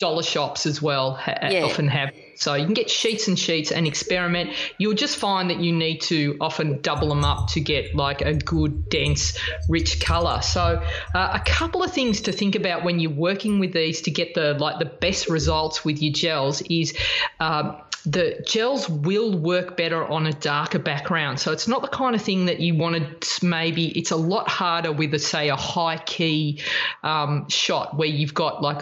dollar 0.00 0.22
shops 0.22 0.66
as 0.66 0.82
well 0.82 1.12
ha- 1.14 1.48
Yeah. 1.50 1.62
often 1.64 1.88
have 1.88 2.10
so 2.36 2.54
you 2.54 2.64
can 2.64 2.74
get 2.74 2.88
sheets 2.90 3.26
and 3.28 3.38
sheets 3.38 3.70
and 3.72 3.86
experiment 3.86 4.50
you'll 4.78 4.94
just 4.94 5.16
find 5.16 5.50
that 5.50 5.60
you 5.60 5.72
need 5.72 6.00
to 6.02 6.36
often 6.40 6.80
double 6.82 7.08
them 7.08 7.24
up 7.24 7.48
to 7.50 7.60
get 7.60 7.94
like 7.94 8.20
a 8.22 8.34
good 8.34 8.88
dense 8.88 9.38
rich 9.68 10.00
color 10.00 10.40
so 10.42 10.82
uh, 11.14 11.30
a 11.34 11.40
couple 11.44 11.82
of 11.82 11.92
things 11.92 12.22
to 12.22 12.32
think 12.32 12.54
about 12.56 12.82
when 12.84 12.98
you're 13.00 13.10
working 13.12 13.58
with 13.60 13.72
these 13.72 14.02
to 14.02 14.10
get 14.10 14.34
the 14.34 14.54
like 14.54 14.78
the 14.80 14.84
best 14.84 15.28
results 15.28 15.84
with 15.84 16.00
your 16.02 16.12
gels 16.12 16.60
is 16.62 16.92
um, 17.40 17.76
the 18.10 18.42
gels 18.46 18.88
will 18.88 19.36
work 19.36 19.76
better 19.76 20.02
on 20.02 20.26
a 20.26 20.32
darker 20.32 20.78
background. 20.78 21.38
So 21.38 21.52
it's 21.52 21.68
not 21.68 21.82
the 21.82 21.88
kind 21.88 22.14
of 22.14 22.22
thing 22.22 22.46
that 22.46 22.58
you 22.58 22.74
want 22.74 23.20
to 23.20 23.44
maybe, 23.44 23.88
it's 23.98 24.10
a 24.10 24.16
lot 24.16 24.48
harder 24.48 24.92
with, 24.92 25.12
a, 25.12 25.18
say, 25.18 25.50
a 25.50 25.56
high 25.56 25.98
key 25.98 26.62
um, 27.02 27.46
shot 27.50 27.98
where 27.98 28.08
you've 28.08 28.32
got 28.32 28.62
like 28.62 28.80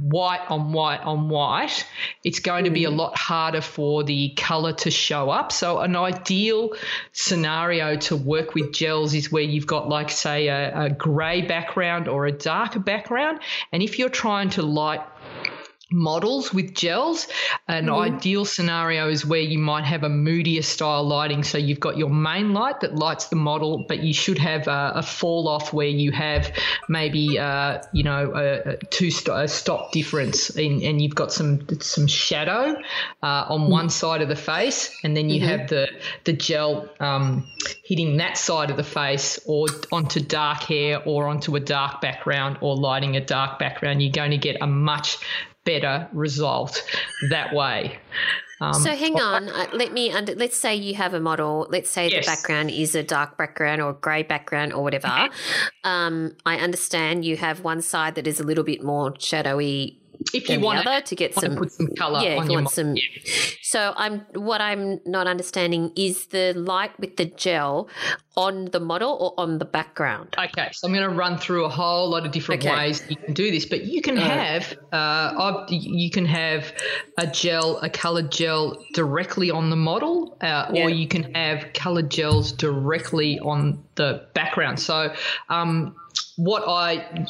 white 0.00 0.42
on 0.50 0.72
white 0.72 1.00
on 1.00 1.30
white. 1.30 1.86
It's 2.22 2.40
going 2.40 2.64
to 2.64 2.70
be 2.70 2.84
a 2.84 2.90
lot 2.90 3.16
harder 3.16 3.62
for 3.62 4.04
the 4.04 4.30
color 4.36 4.74
to 4.74 4.90
show 4.90 5.30
up. 5.30 5.52
So 5.52 5.78
an 5.78 5.96
ideal 5.96 6.72
scenario 7.12 7.96
to 7.96 8.16
work 8.16 8.54
with 8.54 8.74
gels 8.74 9.14
is 9.14 9.32
where 9.32 9.42
you've 9.42 9.66
got 9.66 9.88
like, 9.88 10.10
say, 10.10 10.48
a, 10.48 10.84
a 10.84 10.90
gray 10.90 11.40
background 11.40 12.08
or 12.08 12.26
a 12.26 12.32
darker 12.32 12.80
background. 12.80 13.40
And 13.72 13.82
if 13.82 13.98
you're 13.98 14.10
trying 14.10 14.50
to 14.50 14.62
light 14.62 15.00
models 15.90 16.52
with 16.52 16.74
gels. 16.74 17.28
An 17.68 17.88
ideal 17.88 18.44
scenario 18.44 19.08
is 19.08 19.24
where 19.24 19.40
you 19.40 19.58
might 19.58 19.84
have 19.84 20.02
a 20.02 20.08
moodier 20.08 20.62
style 20.62 21.04
lighting. 21.04 21.44
So 21.44 21.58
you've 21.58 21.80
got 21.80 21.96
your 21.96 22.10
main 22.10 22.52
light 22.52 22.80
that 22.80 22.96
lights 22.96 23.26
the 23.26 23.36
model, 23.36 23.84
but 23.86 24.00
you 24.00 24.12
should 24.12 24.38
have 24.38 24.66
a, 24.66 24.92
a 24.96 25.02
fall 25.02 25.48
off 25.48 25.72
where 25.72 25.86
you 25.86 26.10
have 26.12 26.52
maybe 26.88 27.38
uh, 27.38 27.82
you 27.92 28.02
know 28.02 28.32
a, 28.34 28.70
a 28.70 28.76
two 28.86 29.10
st- 29.10 29.36
a 29.36 29.48
stop 29.48 29.92
difference, 29.92 30.50
in, 30.50 30.82
and 30.82 31.00
you've 31.00 31.14
got 31.14 31.32
some 31.32 31.66
some 31.80 32.06
shadow 32.06 32.74
uh, 33.22 33.46
on 33.48 33.70
one 33.70 33.88
side 33.88 34.22
of 34.22 34.28
the 34.28 34.36
face, 34.36 34.96
and 35.04 35.16
then 35.16 35.30
you 35.30 35.40
have 35.40 35.68
the 35.68 35.88
the 36.24 36.32
gel 36.32 36.88
um, 36.98 37.46
hitting 37.84 38.16
that 38.16 38.36
side 38.36 38.70
of 38.70 38.76
the 38.76 38.84
face 38.84 39.38
or 39.46 39.66
onto 39.92 40.20
dark 40.20 40.64
hair 40.64 41.02
or 41.04 41.28
onto 41.28 41.54
a 41.54 41.60
dark 41.60 42.00
background 42.00 42.58
or 42.60 42.76
lighting 42.76 43.16
a 43.16 43.24
dark 43.24 43.58
background. 43.58 44.02
You're 44.02 44.12
going 44.12 44.32
to 44.32 44.38
get 44.38 44.56
a 44.60 44.66
much 44.66 45.18
better 45.66 46.08
result 46.12 46.82
that 47.30 47.52
way. 47.54 47.98
Um, 48.58 48.72
so 48.72 48.90
hang 48.96 49.20
on, 49.20 49.50
uh, 49.50 49.66
let 49.74 49.92
me 49.92 50.10
under, 50.10 50.34
let's 50.34 50.56
say 50.56 50.74
you 50.74 50.94
have 50.94 51.12
a 51.12 51.20
model. 51.20 51.66
Let's 51.68 51.90
say 51.90 52.08
Yes. 52.08 52.24
the 52.24 52.30
background 52.32 52.70
is 52.70 52.94
a 52.94 53.02
dark 53.02 53.36
background 53.36 53.82
or 53.82 53.92
grey 53.92 54.22
background 54.22 54.72
or 54.72 54.82
whatever. 54.82 55.28
Um, 55.84 56.34
I 56.46 56.56
understand 56.56 57.26
you 57.26 57.36
have 57.36 57.60
one 57.64 57.82
side 57.82 58.14
that 58.14 58.26
is 58.26 58.40
a 58.40 58.44
little 58.44 58.64
bit 58.64 58.82
more 58.82 59.12
shadowy 59.18 59.98
if 60.32 60.48
you 60.48 60.60
want 60.60 60.86
other 60.86 61.00
to 61.00 61.14
get 61.14 61.36
want 61.36 61.44
some 61.44 61.54
to 61.54 61.60
put 61.60 61.72
some 61.72 61.88
color 61.96 62.20
yeah, 62.22 62.40
if 62.40 62.44
you 62.44 62.52
your 62.52 62.62
want 62.62 62.70
some. 62.70 62.94
So 63.62 63.92
I'm 63.96 64.20
what 64.34 64.60
I'm 64.60 65.00
not 65.06 65.26
understanding 65.26 65.92
is 65.96 66.26
the 66.26 66.52
light 66.54 66.98
with 67.00 67.16
the 67.16 67.26
gel 67.26 67.88
on 68.36 68.66
the 68.66 68.80
model 68.80 69.16
or 69.20 69.34
on 69.42 69.58
the 69.58 69.64
background. 69.64 70.34
Okay, 70.38 70.68
so 70.72 70.86
I'm 70.86 70.94
going 70.94 71.08
to 71.08 71.14
run 71.14 71.38
through 71.38 71.64
a 71.64 71.68
whole 71.68 72.08
lot 72.10 72.26
of 72.26 72.32
different 72.32 72.64
Okay. 72.64 72.74
ways 72.74 73.02
you 73.08 73.16
can 73.16 73.34
do 73.34 73.50
this, 73.50 73.64
but 73.64 73.84
you 73.84 74.02
can 74.02 74.16
have 74.16 74.74
uh, 74.92 75.64
you 75.68 76.10
can 76.10 76.26
have 76.26 76.72
a 77.18 77.26
gel, 77.26 77.78
a 77.78 77.88
colored 77.88 78.30
gel 78.30 78.76
directly 78.92 79.50
on 79.50 79.70
the 79.70 79.76
model, 79.76 80.36
uh, 80.40 80.70
Yeah. 80.72 80.84
or 80.84 80.90
you 80.90 81.08
can 81.08 81.34
have 81.34 81.72
colored 81.72 82.10
gels 82.10 82.52
directly 82.52 83.38
on 83.40 83.82
the 83.94 84.26
background. 84.34 84.78
So, 84.80 85.14
um, 85.48 85.96
what 86.36 86.64
I 86.68 87.26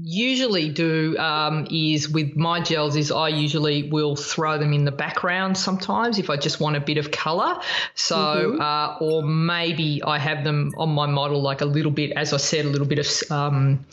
usually 0.00 0.70
do 0.70 1.16
um, 1.18 1.66
is 1.70 2.08
with 2.08 2.34
my 2.34 2.60
gels 2.60 2.96
is 2.96 3.12
I 3.12 3.28
usually 3.28 3.90
will 3.90 4.16
throw 4.16 4.56
them 4.58 4.72
in 4.72 4.84
the 4.84 4.92
background 4.92 5.58
sometimes 5.58 6.18
if 6.18 6.30
I 6.30 6.36
just 6.36 6.60
want 6.60 6.76
a 6.76 6.80
bit 6.80 6.96
of 6.96 7.10
color. 7.10 7.60
So 7.94 8.58
uh, 8.58 8.96
or 9.00 9.22
maybe 9.22 10.02
I 10.02 10.18
have 10.18 10.44
them 10.44 10.72
on 10.78 10.90
my 10.90 11.06
model 11.06 11.42
like 11.42 11.60
a 11.60 11.66
little 11.66 11.90
bit, 11.90 12.12
as 12.12 12.32
I 12.32 12.38
said, 12.38 12.64
a 12.64 12.68
little 12.68 12.86
bit 12.86 12.98
of 12.98 13.30
um, 13.30 13.84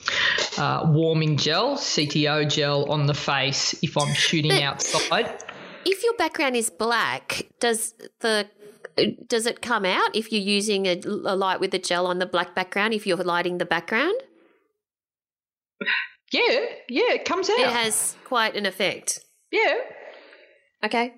uh, 0.57 0.85
warming 0.87 1.37
gel, 1.37 1.75
CTO 1.77 2.49
gel 2.49 2.89
on 2.91 3.05
the 3.05 3.13
face 3.13 3.75
if 3.83 3.97
I'm 3.97 4.13
shooting 4.13 4.51
But- 4.51 4.63
outside. 4.63 5.43
If 5.85 6.03
your 6.03 6.13
background 6.15 6.55
is 6.55 6.69
black, 6.69 7.47
does 7.59 7.93
the 8.19 8.47
does 9.27 9.45
it 9.45 9.61
come 9.61 9.85
out 9.85 10.13
if 10.13 10.31
you're 10.31 10.41
using 10.41 10.85
a, 10.85 10.99
a 11.05 11.35
light 11.35 11.61
with 11.61 11.71
the 11.71 11.79
gel 11.79 12.05
on 12.05 12.19
the 12.19 12.25
black 12.25 12.53
background? 12.53 12.93
If 12.93 13.07
you're 13.07 13.17
lighting 13.17 13.57
the 13.57 13.65
background, 13.65 14.13
Yeah, 16.31 16.59
yeah, 16.87 17.13
it 17.13 17.25
comes 17.25 17.49
out. 17.49 17.59
It 17.59 17.69
has 17.69 18.15
quite 18.25 18.55
an 18.55 18.65
effect. 18.65 19.19
yeah. 19.51 19.75
Okay. 20.83 21.13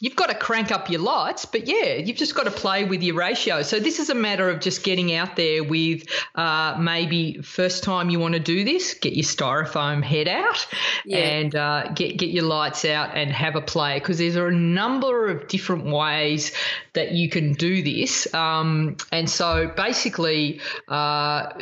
You've 0.00 0.16
got 0.16 0.26
to 0.28 0.34
crank 0.34 0.70
up 0.72 0.90
your 0.90 1.00
lights, 1.00 1.44
but 1.46 1.66
yeah, 1.66 1.94
you've 1.94 2.16
just 2.16 2.34
got 2.34 2.44
to 2.44 2.50
play 2.50 2.84
with 2.84 3.02
your 3.02 3.14
ratio. 3.14 3.62
So 3.62 3.78
this 3.80 3.98
is 4.00 4.10
a 4.10 4.14
matter 4.14 4.50
of 4.50 4.60
just 4.60 4.82
getting 4.82 5.14
out 5.14 5.36
there 5.36 5.62
with 5.64 6.04
uh, 6.34 6.76
maybe 6.78 7.40
first 7.42 7.84
time 7.84 8.10
you 8.10 8.18
want 8.18 8.34
to 8.34 8.40
do 8.40 8.64
this, 8.64 8.94
get 8.94 9.14
your 9.14 9.24
styrofoam 9.24 10.02
head 10.02 10.26
out 10.28 10.66
Yeah. 11.06 11.18
and 11.18 11.54
uh, 11.54 11.88
get 11.94 12.18
get 12.18 12.30
your 12.30 12.44
lights 12.44 12.84
out 12.84 13.16
and 13.16 13.30
have 13.30 13.56
a 13.56 13.60
play 13.62 13.98
because 13.98 14.18
there's 14.18 14.36
a 14.36 14.50
number 14.50 15.28
of 15.28 15.48
different 15.48 15.84
ways 15.86 16.52
that 16.94 17.12
you 17.12 17.28
can 17.30 17.52
do 17.52 17.82
this. 17.82 18.32
Um, 18.34 18.96
and 19.12 19.28
so 19.30 19.72
basically. 19.74 20.60
Uh, 20.88 21.52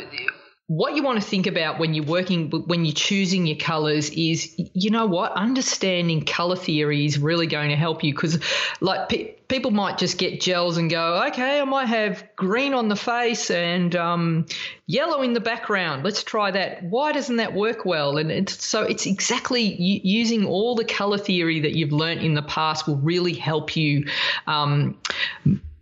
what 0.67 0.95
you 0.95 1.03
want 1.03 1.21
to 1.21 1.27
think 1.27 1.45
about 1.45 1.77
when 1.77 1.93
you're 1.93 2.05
working 2.05 2.49
when 2.49 2.85
you're 2.85 2.93
choosing 2.93 3.45
your 3.45 3.57
colors 3.57 4.09
is 4.11 4.53
you 4.57 4.91
know 4.91 5.05
what? 5.05 5.33
Understanding 5.33 6.23
color 6.23 6.55
theory 6.55 7.05
is 7.05 7.19
really 7.19 7.47
going 7.47 7.69
to 7.69 7.75
help 7.75 8.03
you 8.03 8.13
because 8.13 8.39
like 8.79 9.09
pe- 9.09 9.33
people 9.49 9.71
might 9.71 9.97
just 9.97 10.17
get 10.17 10.39
gels 10.39 10.77
and 10.77 10.89
go 10.89 11.25
okay 11.27 11.59
i 11.59 11.63
might 11.63 11.87
have 11.87 12.23
green 12.35 12.73
on 12.73 12.87
the 12.87 12.95
face 12.95 13.51
and 13.51 13.95
um, 13.95 14.45
yellow 14.87 15.21
in 15.21 15.33
the 15.33 15.39
background. 15.39 16.03
Let's 16.03 16.23
try 16.23 16.51
that. 16.51 16.83
Why 16.83 17.11
doesn't 17.11 17.37
that 17.37 17.53
work 17.53 17.85
well? 17.85 18.17
And 18.17 18.31
it's, 18.31 18.65
so 18.65 18.83
it's 18.83 19.05
exactly 19.05 19.61
using 19.61 20.45
all 20.45 20.75
the 20.75 20.85
color 20.85 21.17
theory 21.17 21.61
that 21.61 21.73
you've 21.73 21.91
learnt 21.91 22.21
in 22.21 22.33
the 22.33 22.41
past 22.41 22.87
will 22.87 22.97
really 22.97 23.33
help 23.33 23.75
you 23.75 24.07
um, 24.47 24.97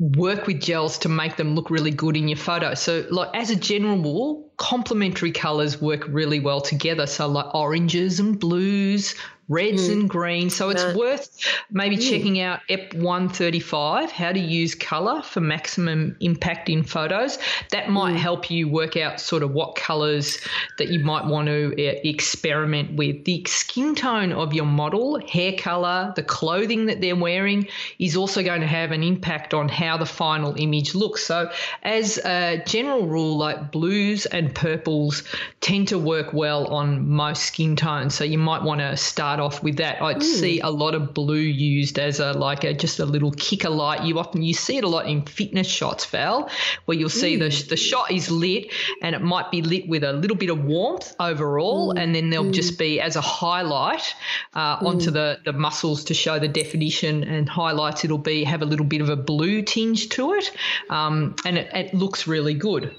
work 0.02 0.48
with 0.48 0.60
gels 0.60 0.98
to 0.98 1.10
make 1.10 1.36
them 1.36 1.54
look 1.54 1.70
really 1.70 1.92
good 1.92 2.18
in 2.18 2.28
your 2.28 2.38
photo. 2.38 2.74
So, 2.74 3.06
like 3.12 3.30
as 3.36 3.52
a 3.52 3.56
general 3.56 3.98
rule, 3.98 4.52
complementary 4.58 5.32
colors 5.32 5.80
work 5.80 6.08
really 6.08 6.40
well 6.40 6.60
together. 6.60 7.06
So, 7.06 7.28
like 7.28 7.54
oranges 7.54 8.20
and 8.20 8.40
blues, 8.40 9.14
reds 9.52 9.90
mm. 9.90 9.94
and 9.94 10.10
greens. 10.10 10.56
So, 10.56 10.70
it's 10.70 10.84
Right. 10.84 10.96
worth 10.96 11.30
maybe 11.70 11.98
checking 11.98 12.40
out 12.40 12.62
EP 12.70 12.94
135, 12.94 14.12
how 14.12 14.32
to 14.32 14.40
use 14.40 14.74
color 14.76 15.22
for 15.22 15.42
maximum 15.42 16.16
impact 16.22 16.70
in 16.70 16.84
photos. 16.84 17.38
That 17.72 17.90
might 17.90 18.16
mm. 18.16 18.18
help 18.18 18.50
you 18.50 18.68
work 18.68 18.96
out 18.96 19.20
sort 19.20 19.44
of 19.44 19.52
what 19.52 19.76
colors 19.76 20.40
that 20.78 20.90
you 20.90 21.00
might 21.00 21.26
want 21.26 21.48
to 21.48 21.74
uh, 21.74 22.00
experiment 22.04 22.96
with. 22.96 23.26
The 23.26 23.44
skin 23.48 23.96
tone 23.96 24.32
of 24.32 24.54
your 24.54 24.66
model, 24.66 25.20
hair 25.28 25.54
color, 25.58 26.14
the 26.16 26.24
clothing 26.24 26.86
that 26.86 27.02
they're 27.02 27.16
wearing 27.16 27.68
is 28.00 28.16
also 28.16 28.44
going 28.44 28.62
to 28.62 28.68
have 28.68 28.92
an 28.92 29.04
impact 29.04 29.54
on 29.54 29.68
how 29.68 29.98
the 29.98 30.06
final 30.06 30.56
image 30.58 30.96
looks. 30.96 31.24
So, 31.26 31.52
as 31.84 32.18
a 32.20 32.64
general 32.66 33.08
rule, 33.08 33.38
like 33.38 33.72
blues 33.72 34.26
and 34.28 34.56
purples 34.56 35.24
tend 35.60 35.90
to 35.90 36.00
work 36.00 36.34
well 36.34 36.68
on 36.68 37.10
most 37.10 37.44
skin 37.44 37.76
tones. 37.76 38.16
So, 38.16 38.24
you 38.24 38.38
might 38.38 38.64
want 38.64 38.80
to 38.80 38.96
start 38.96 39.41
off 39.42 39.62
with 39.62 39.78
that. 39.78 40.02
I'd 40.02 40.18
hmm. 40.18 40.22
see 40.22 40.60
a 40.60 40.70
lot 40.70 40.96
of 40.96 41.14
blue 41.14 41.36
used 41.36 42.00
as 42.00 42.20
a 42.20 42.34
like 42.34 42.64
a 42.64 42.74
just 42.74 43.00
a 43.00 43.06
little 43.06 43.32
kicker 43.32 43.70
light. 43.70 44.04
You 44.04 44.20
often 44.20 44.42
you 44.42 44.54
see 44.54 44.78
it 44.78 44.84
a 44.84 44.88
lot 44.88 45.08
in 45.08 45.26
fitness 45.26 45.68
shots, 45.68 46.06
Val, 46.06 46.50
where 46.86 46.98
you'll 46.98 47.10
see 47.10 47.36
the 47.36 47.50
hmm. 47.50 47.68
the 47.70 47.78
shot 47.78 48.12
is 48.12 48.32
lit 48.32 48.72
and 49.02 49.16
it 49.16 49.22
might 49.22 49.52
be 49.52 49.62
lit 49.62 49.88
with 49.88 50.04
a 50.04 50.14
little 50.14 50.38
bit 50.38 50.50
of 50.50 50.64
warmth 50.64 51.14
overall, 51.20 51.92
hmm. 51.92 51.98
and 51.98 52.16
then 52.16 52.30
there'll 52.30 52.52
just 52.52 52.78
be 52.80 53.02
as 53.02 53.16
a 53.16 53.22
highlight 53.22 54.14
uh, 54.54 54.78
onto 54.82 55.12
the 55.12 55.40
the 55.44 55.54
muscles 55.54 56.06
to 56.06 56.14
show 56.14 56.40
the 56.40 56.48
definition 56.48 57.24
and 57.24 57.50
highlights. 57.50 58.06
It'll 58.06 58.18
be 58.18 58.44
have 58.44 58.62
a 58.62 58.66
little 58.66 58.86
bit 58.86 59.02
of 59.02 59.10
a 59.10 59.16
blue 59.16 59.62
tinge 59.62 60.10
to 60.10 60.34
it, 60.34 60.52
um, 60.90 61.36
and 61.46 61.58
it, 61.58 61.70
it 61.74 61.94
looks 61.94 62.28
really 62.28 62.54
good. 62.54 62.96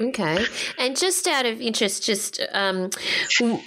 Okay. 0.00 0.44
And 0.78 0.96
just 0.96 1.26
out 1.26 1.44
of 1.46 1.60
interest, 1.60 2.02
just 2.04 2.40
um, 2.52 2.90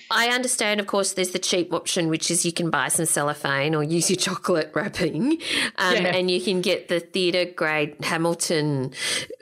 I 0.10 0.30
understand, 0.30 0.80
of 0.80 0.88
course, 0.88 1.14
there's 1.14 1.30
the 1.32 1.40
cheap 1.40 1.72
option, 1.74 2.08
which 2.10 2.32
is 2.32 2.46
you 2.46 2.52
can 2.52 2.70
buy 2.70 2.88
some 2.88 3.06
cellophane 3.06 3.76
or 3.76 3.84
use 3.84 4.10
your 4.10 4.18
chocolate 4.28 4.72
wrapping, 4.74 5.34
um, 5.78 5.96
Yeah. 5.96 6.16
and 6.16 6.32
you 6.32 6.42
can 6.42 6.62
get 6.62 6.88
the 6.88 7.00
theatre 7.00 7.46
grade 7.52 7.96
Hamilton 8.04 8.92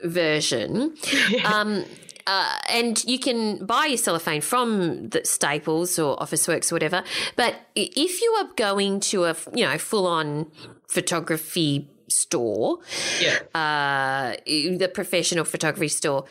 version. 0.04 0.94
Um, 1.44 1.84
uh, 2.26 2.56
and 2.68 3.02
you 3.04 3.18
can 3.18 3.64
buy 3.66 3.86
your 3.86 3.96
cellophane 3.96 4.40
from 4.42 5.08
the 5.08 5.24
Staples 5.24 5.98
or 5.98 6.16
Officeworks 6.18 6.70
or 6.70 6.76
whatever. 6.76 7.02
But 7.36 7.56
if 7.74 8.20
you 8.22 8.30
are 8.40 8.48
going 8.54 9.00
to 9.10 9.24
a 9.24 9.36
you 9.54 9.64
know 9.64 9.76
full 9.78 10.06
on 10.06 10.50
photography 10.88 11.88
store, 12.08 12.78
Yeah. 13.20 13.38
uh, 13.54 14.36
the 14.46 14.88
professional 14.92 15.44
photography 15.44 15.88
store. 15.88 16.24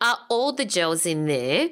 Are 0.00 0.18
all 0.28 0.52
the 0.52 0.64
gels 0.64 1.06
in 1.06 1.26
there 1.26 1.70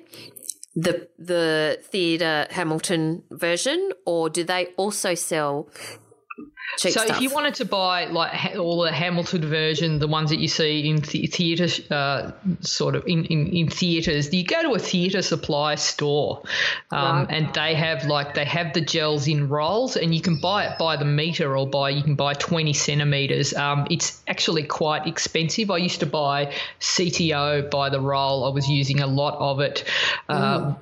the 0.77 1.09
the 1.19 1.79
theatre 1.83 2.47
Hamilton 2.51 3.23
version, 3.31 3.93
or 4.05 4.29
do 4.29 4.45
they 4.45 4.67
also 4.77 5.15
sell 5.15 5.69
cheap 6.79 6.93
So 6.93 7.05
stuff? 7.05 7.17
if 7.17 7.23
you 7.23 7.31
wanted 7.31 7.55
to 7.57 7.65
buy 7.65 8.07
like 8.07 8.57
all 8.57 8.83
the 8.83 8.93
Hamilton 8.93 9.49
version, 9.49 9.99
the 9.99 10.09
ones 10.09 10.31
that 10.31 10.39
you 10.39 10.49
see 10.49 10.89
in 10.89 10.97
the- 10.97 11.27
theatre, 11.27 11.69
uh, 11.95 12.33
sort 12.61 12.95
of 12.97 13.05
in, 13.07 13.25
in, 13.27 13.47
in 13.49 13.69
theatres, 13.69 14.33
you 14.33 14.45
go 14.45 14.63
to 14.63 14.75
a 14.75 14.79
theatre 14.79 15.23
supply 15.23 15.75
store, 15.75 16.43
um, 16.91 17.27
and 17.31 17.53
they 17.55 17.75
have 17.75 18.05
like 18.07 18.35
they 18.35 18.45
have 18.45 18.73
the 18.73 18.81
gels 18.81 19.29
in 19.29 19.49
rolls, 19.49 19.97
and 19.97 20.15
you 20.15 20.21
can 20.21 20.41
buy 20.41 20.65
it 20.67 20.79
by 20.79 20.97
the 20.97 21.05
meter 21.05 21.57
or 21.57 21.67
by 21.67 21.91
you 21.91 22.03
can 22.03 22.15
buy 22.15 22.35
twenty 22.35 22.73
centimeters. 22.73 23.55
Um, 23.55 23.87
it's 23.91 24.23
actually 24.29 24.65
quite 24.65 25.07
expensive. 25.07 25.71
I 25.71 25.79
used 25.79 26.01
to 26.01 26.07
buy 26.07 26.53
CTO 26.81 27.71
by 27.71 27.91
the 27.91 28.01
roll. 28.01 28.45
I 28.45 28.51
was 28.51 28.69
using 28.69 29.01
a 29.01 29.07
lot 29.07 29.35
of 29.39 29.61
it, 29.61 29.85
uh, 30.29 30.75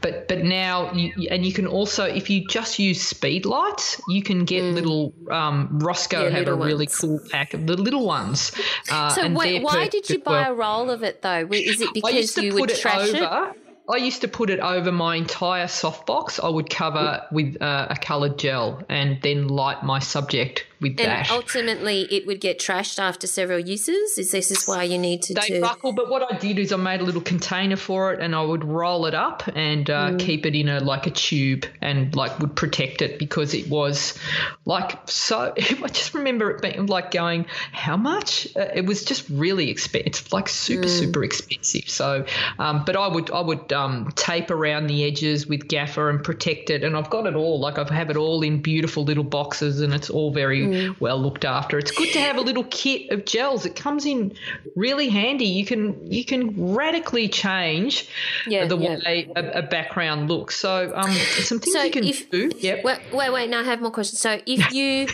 but 0.00 0.28
but 0.28 0.38
now 0.42 0.92
you, 0.92 1.28
and 1.30 1.44
you 1.44 1.52
can 1.52 1.66
also 1.66 2.04
if 2.04 2.30
you 2.30 2.46
just 2.46 2.78
use 2.78 3.00
speed 3.00 3.46
lights, 3.46 4.00
you 4.08 4.22
can 4.22 4.44
get 4.44 4.53
little 4.62 5.14
um, 5.30 5.78
Rosco 5.80 6.14
Mm. 6.14 6.30
Yeah, 6.30 6.30
have 6.30 6.48
a 6.48 6.50
little 6.52 6.64
really 6.64 6.86
ones. 6.86 6.96
cool 6.96 7.20
pack 7.30 7.54
of 7.54 7.66
the 7.66 7.76
little 7.76 8.06
ones. 8.06 8.52
Uh, 8.90 9.08
so 9.10 9.22
and 9.22 9.36
wait, 9.36 9.62
why 9.62 9.88
did 9.88 10.08
you 10.10 10.18
buy 10.18 10.42
well. 10.42 10.52
a 10.52 10.54
roll 10.54 10.90
of 10.90 11.02
it 11.02 11.22
though? 11.22 11.48
Is 11.50 11.80
it 11.80 11.92
because 11.94 12.36
you 12.36 12.54
would 12.54 12.70
it 12.70 12.78
trash 12.78 13.08
it? 13.08 13.22
over. 13.22 13.54
I 13.86 13.96
used 13.96 14.22
to 14.22 14.28
put 14.28 14.48
it 14.48 14.60
over 14.60 14.90
my 14.90 15.16
entire 15.16 15.66
softbox. 15.66 16.42
I 16.42 16.48
would 16.48 16.70
cover 16.70 17.22
with 17.30 17.60
uh, 17.60 17.88
a 17.90 17.96
coloured 17.96 18.38
gel 18.38 18.82
and 18.88 19.20
then 19.20 19.48
light 19.48 19.82
my 19.82 19.98
subject 19.98 20.66
with 20.84 21.00
And 21.00 21.08
that. 21.10 21.30
ultimately, 21.30 22.02
it 22.10 22.26
would 22.26 22.40
get 22.40 22.58
trashed 22.58 22.98
after 22.98 23.26
several 23.26 23.58
uses. 23.58 24.18
Is 24.18 24.30
this 24.30 24.50
is 24.50 24.66
why 24.68 24.82
you 24.84 24.98
need 24.98 25.22
to? 25.22 25.34
they 25.34 25.40
to 25.48 25.60
buckle, 25.60 25.92
but 25.92 26.08
what 26.10 26.22
I 26.32 26.36
did 26.38 26.58
is 26.58 26.72
I 26.72 26.76
made 26.76 27.00
a 27.00 27.04
little 27.04 27.20
container 27.22 27.76
for 27.76 28.12
it, 28.12 28.20
and 28.20 28.34
I 28.34 28.42
would 28.42 28.64
roll 28.64 29.06
it 29.06 29.14
up 29.14 29.42
and 29.54 29.88
uh, 29.90 30.10
Mm. 30.10 30.18
keep 30.18 30.44
it 30.46 30.54
in 30.54 30.68
a 30.68 30.78
like 30.80 31.06
a 31.06 31.10
tube, 31.10 31.64
and 31.80 32.14
like 32.14 32.38
would 32.40 32.54
protect 32.54 33.00
it 33.02 33.18
because 33.18 33.54
it 33.54 33.68
was 33.68 34.18
like 34.64 34.98
so. 35.08 35.52
I 35.58 35.88
just 35.88 36.14
remember 36.14 36.50
it 36.50 36.62
being 36.62 36.86
like 36.86 37.10
going, 37.10 37.46
how 37.72 37.96
much? 37.96 38.46
Uh, 38.56 38.66
it 38.74 38.84
was 38.86 39.04
just 39.04 39.28
really 39.30 39.70
expensive. 39.70 40.06
It's 40.06 40.32
like 40.32 40.48
super 40.48 40.84
Mm. 40.88 40.98
super 41.00 41.24
expensive. 41.24 41.88
So, 41.88 42.24
um, 42.58 42.82
but 42.84 42.96
I 42.96 43.08
would 43.08 43.30
I 43.30 43.40
would 43.40 43.72
um, 43.72 44.12
tape 44.16 44.50
around 44.50 44.86
the 44.88 45.04
edges 45.04 45.46
with 45.46 45.66
gaffer 45.68 46.10
and 46.10 46.22
protect 46.22 46.68
it, 46.70 46.84
and 46.84 46.96
I've 46.96 47.08
got 47.10 47.26
it 47.26 47.34
all. 47.34 47.58
Like 47.60 47.78
I 47.78 47.84
have 47.94 48.10
it 48.10 48.16
all 48.16 48.42
in 48.42 48.60
beautiful 48.60 49.04
little 49.04 49.24
boxes, 49.24 49.80
and 49.80 49.94
it's 49.94 50.10
all 50.10 50.30
very 50.32 50.62
Mm. 50.66 50.73
Well 51.00 51.18
looked 51.20 51.44
after. 51.44 51.78
It's 51.78 51.90
good 51.90 52.12
to 52.12 52.20
have 52.20 52.36
a 52.36 52.40
little 52.40 52.64
kit 52.64 53.10
of 53.10 53.24
gels. 53.24 53.66
It 53.66 53.76
comes 53.76 54.06
in 54.06 54.34
really 54.76 55.08
handy. 55.08 55.46
You 55.46 55.64
can 55.64 56.10
you 56.10 56.24
can 56.24 56.74
radically 56.74 57.28
change 57.28 58.08
Yeah, 58.46 58.66
the 58.66 58.78
yeah. 58.78 58.96
way 59.04 59.30
a, 59.36 59.58
a 59.58 59.62
background 59.62 60.28
looks. 60.30 60.56
So 60.56 60.92
um, 60.94 61.10
some 61.12 61.58
things 61.60 61.74
So 61.74 61.82
you 61.82 61.90
can 61.90 62.04
if- 62.04 62.30
do. 62.30 62.50
Yep. 62.58 62.84
Wait, 62.84 62.98
wait, 63.12 63.32
wait. 63.32 63.50
Now 63.50 63.60
I 63.60 63.64
have 63.64 63.80
more 63.80 63.90
questions. 63.90 64.20
So, 64.20 64.40
if 64.46 64.72
you 64.72 65.06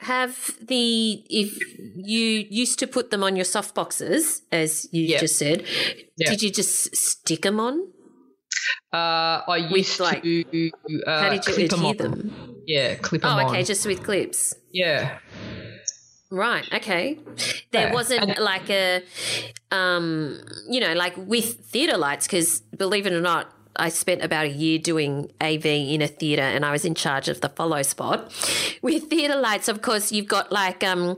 have 0.00 0.50
the, 0.60 1.22
if 1.30 1.58
you 1.96 2.46
used 2.50 2.78
to 2.80 2.86
put 2.86 3.10
them 3.10 3.22
on 3.22 3.36
your 3.36 3.44
soft 3.44 3.74
boxes, 3.74 4.42
as 4.52 4.88
you 4.92 5.04
Yeah. 5.04 5.18
just 5.20 5.38
said, 5.38 5.64
Yeah. 6.16 6.30
did 6.30 6.42
you 6.42 6.50
just 6.50 6.94
stick 6.96 7.42
them 7.42 7.60
on? 7.60 7.88
Uh, 8.92 9.42
I 9.48 9.56
used 9.70 10.00
like- 10.00 10.22
to 10.22 10.70
uh, 11.06 11.20
How 11.22 11.28
did 11.30 11.46
you 11.46 11.52
clip 11.54 11.72
'em 11.72 11.84
adhere 11.84 12.06
on. 12.06 12.10
them? 12.12 12.54
Yeah, 12.66 12.94
clip 12.96 13.22
them 13.22 13.30
Oh, 13.32 13.38
on. 13.40 13.46
okay, 13.50 13.62
just 13.64 13.86
with 13.86 14.02
clips. 14.02 14.54
yeah. 14.72 15.18
Right. 16.30 16.70
Okay. 16.74 17.18
There 17.72 17.86
Yeah, 17.88 17.92
wasn't 17.94 18.20
and- 18.22 18.38
like 18.38 18.68
a, 18.68 19.02
um, 19.72 20.38
you 20.68 20.78
know, 20.78 20.92
like 20.92 21.14
with 21.16 21.54
theatre 21.70 21.96
lights, 21.96 22.26
because 22.26 22.60
believe 22.76 23.06
it 23.06 23.14
or 23.14 23.22
not, 23.22 23.50
I 23.80 23.88
spent 23.90 24.22
about 24.24 24.44
a 24.46 24.48
year 24.50 24.78
doing 24.78 25.30
AV 25.40 25.64
in 25.94 26.02
a 26.02 26.08
theatre, 26.08 26.42
and 26.42 26.64
I 26.66 26.72
was 26.72 26.84
in 26.84 26.94
charge 26.96 27.28
of 27.28 27.40
the 27.40 27.48
follow 27.48 27.80
spot 27.82 28.30
with 28.82 29.08
theatre 29.08 29.36
lights. 29.36 29.68
Of 29.68 29.80
course, 29.82 30.10
you've 30.12 30.26
got 30.26 30.50
like 30.52 30.82
um, 30.84 31.16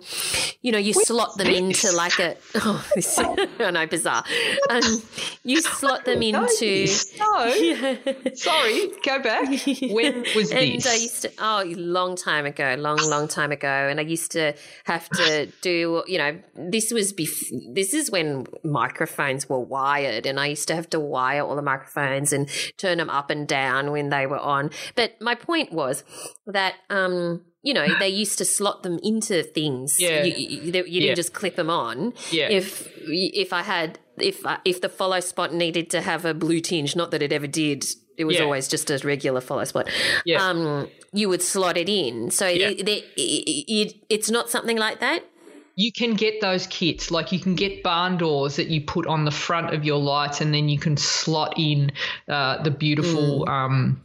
you 0.63 0.71
know, 0.71 0.79
you 0.79 0.93
slot 0.93 1.39
them 1.39 1.47
into 1.49 1.91
like 1.91 2.19
a 2.21 2.37
oh, 2.57 2.87
this, 2.95 3.19
I 3.59 3.71
know, 3.73 3.87
bizarre. 3.87 4.23
Um, 4.69 5.03
you 5.43 5.61
slot 5.63 6.05
them 6.05 6.23
into. 6.23 6.87
No, 7.19 7.51
sorry, 8.35 8.89
go 9.05 9.23
back. 9.23 9.49
When 9.91 10.25
was 10.37 10.51
and 10.53 10.75
this? 10.75 10.87
I 10.87 10.95
used 10.95 11.23
to, 11.23 11.33
oh, 11.39 11.65
long 11.77 12.17
time 12.17 12.47
ago, 12.47 12.75
long, 12.79 12.99
long 13.09 13.29
time 13.29 13.53
ago. 13.53 13.69
And 13.69 13.99
I 14.01 14.03
used 14.03 14.33
to 14.33 14.55
have 14.85 15.09
to 15.11 15.47
do, 15.63 16.03
you 16.07 16.19
know, 16.19 16.39
this 16.55 16.93
was, 16.93 17.13
bef- 17.13 17.75
this 17.75 17.95
is 17.95 18.11
when 18.11 18.47
microphones 18.65 19.49
were 19.49 19.61
wired. 19.61 20.27
And 20.27 20.39
I 20.39 20.47
used 20.47 20.69
to 20.69 20.75
have 20.75 20.91
to 20.91 21.01
wire 21.01 21.43
all 21.43 21.57
the 21.57 21.63
microphones 21.63 22.33
and 22.33 22.49
turn 22.77 22.99
them 22.99 23.11
up 23.11 23.31
and 23.31 23.47
down 23.49 23.91
when 23.93 24.11
they 24.11 24.27
were 24.27 24.39
on. 24.39 24.71
But 24.95 25.21
my 25.21 25.35
point 25.35 25.73
was 25.73 26.05
that, 26.47 26.75
um, 26.91 27.45
you 27.63 27.75
know, 27.75 27.87
they 27.99 28.09
used 28.09 28.39
to 28.39 28.45
slot 28.47 28.83
them 28.83 28.99
into 29.03 29.43
things. 29.43 29.97
Yeah. 30.01 30.23
You, 30.25 30.33
you, 30.35 30.61
you 30.63 30.73
didn't 30.73 30.89
Yeah. 30.93 31.15
just 31.15 31.35
clip 31.35 31.57
them 31.57 31.69
on. 31.69 32.15
Yeah. 32.31 32.49
If 32.49 32.89
if 33.07 33.53
I 33.53 33.63
had 33.63 33.99
if 34.23 34.45
if 34.65 34.81
the 34.81 34.89
follow 34.89 35.21
spot 35.21 35.53
needed 35.55 35.91
to 35.91 36.01
have 36.01 36.25
a 36.25 36.35
blue 36.35 36.61
tinge, 36.61 36.95
not 36.97 37.11
that 37.11 37.23
it 37.23 37.33
ever 37.33 37.47
did, 37.47 37.85
it 38.17 38.25
was 38.25 38.37
Yeah. 38.37 38.45
always 38.45 38.69
just 38.69 38.91
a 38.91 38.99
regular 39.05 39.41
follow 39.41 39.65
spot. 39.65 39.89
Yeah. 40.25 40.45
Um, 40.47 40.89
you 41.13 41.29
would 41.29 41.43
slot 41.43 41.77
it 41.77 41.89
in. 41.89 42.31
So 42.31 42.47
Yeah. 42.47 42.69
it, 42.69 42.89
it, 42.89 43.05
it, 43.17 43.95
it's 44.09 44.31
not 44.31 44.51
something 44.51 44.77
like 44.77 45.01
that. 45.01 45.25
You 45.77 45.93
can 45.93 46.15
get 46.15 46.41
those 46.43 46.67
kits, 46.67 47.11
like 47.11 47.33
you 47.33 47.39
can 47.39 47.55
get 47.55 47.83
barn 47.83 48.19
doors 48.19 48.57
that 48.57 48.69
you 48.69 48.83
put 48.83 49.07
on 49.07 49.25
the 49.25 49.31
front 49.31 49.73
of 49.73 49.83
your 49.85 49.99
lights, 49.99 50.41
and 50.43 50.53
then 50.53 50.69
you 50.69 50.79
can 50.79 50.97
slot 50.99 51.55
in 51.57 51.93
uh, 52.29 52.63
the 52.63 52.71
beautiful 52.71 53.49
um, 53.49 54.03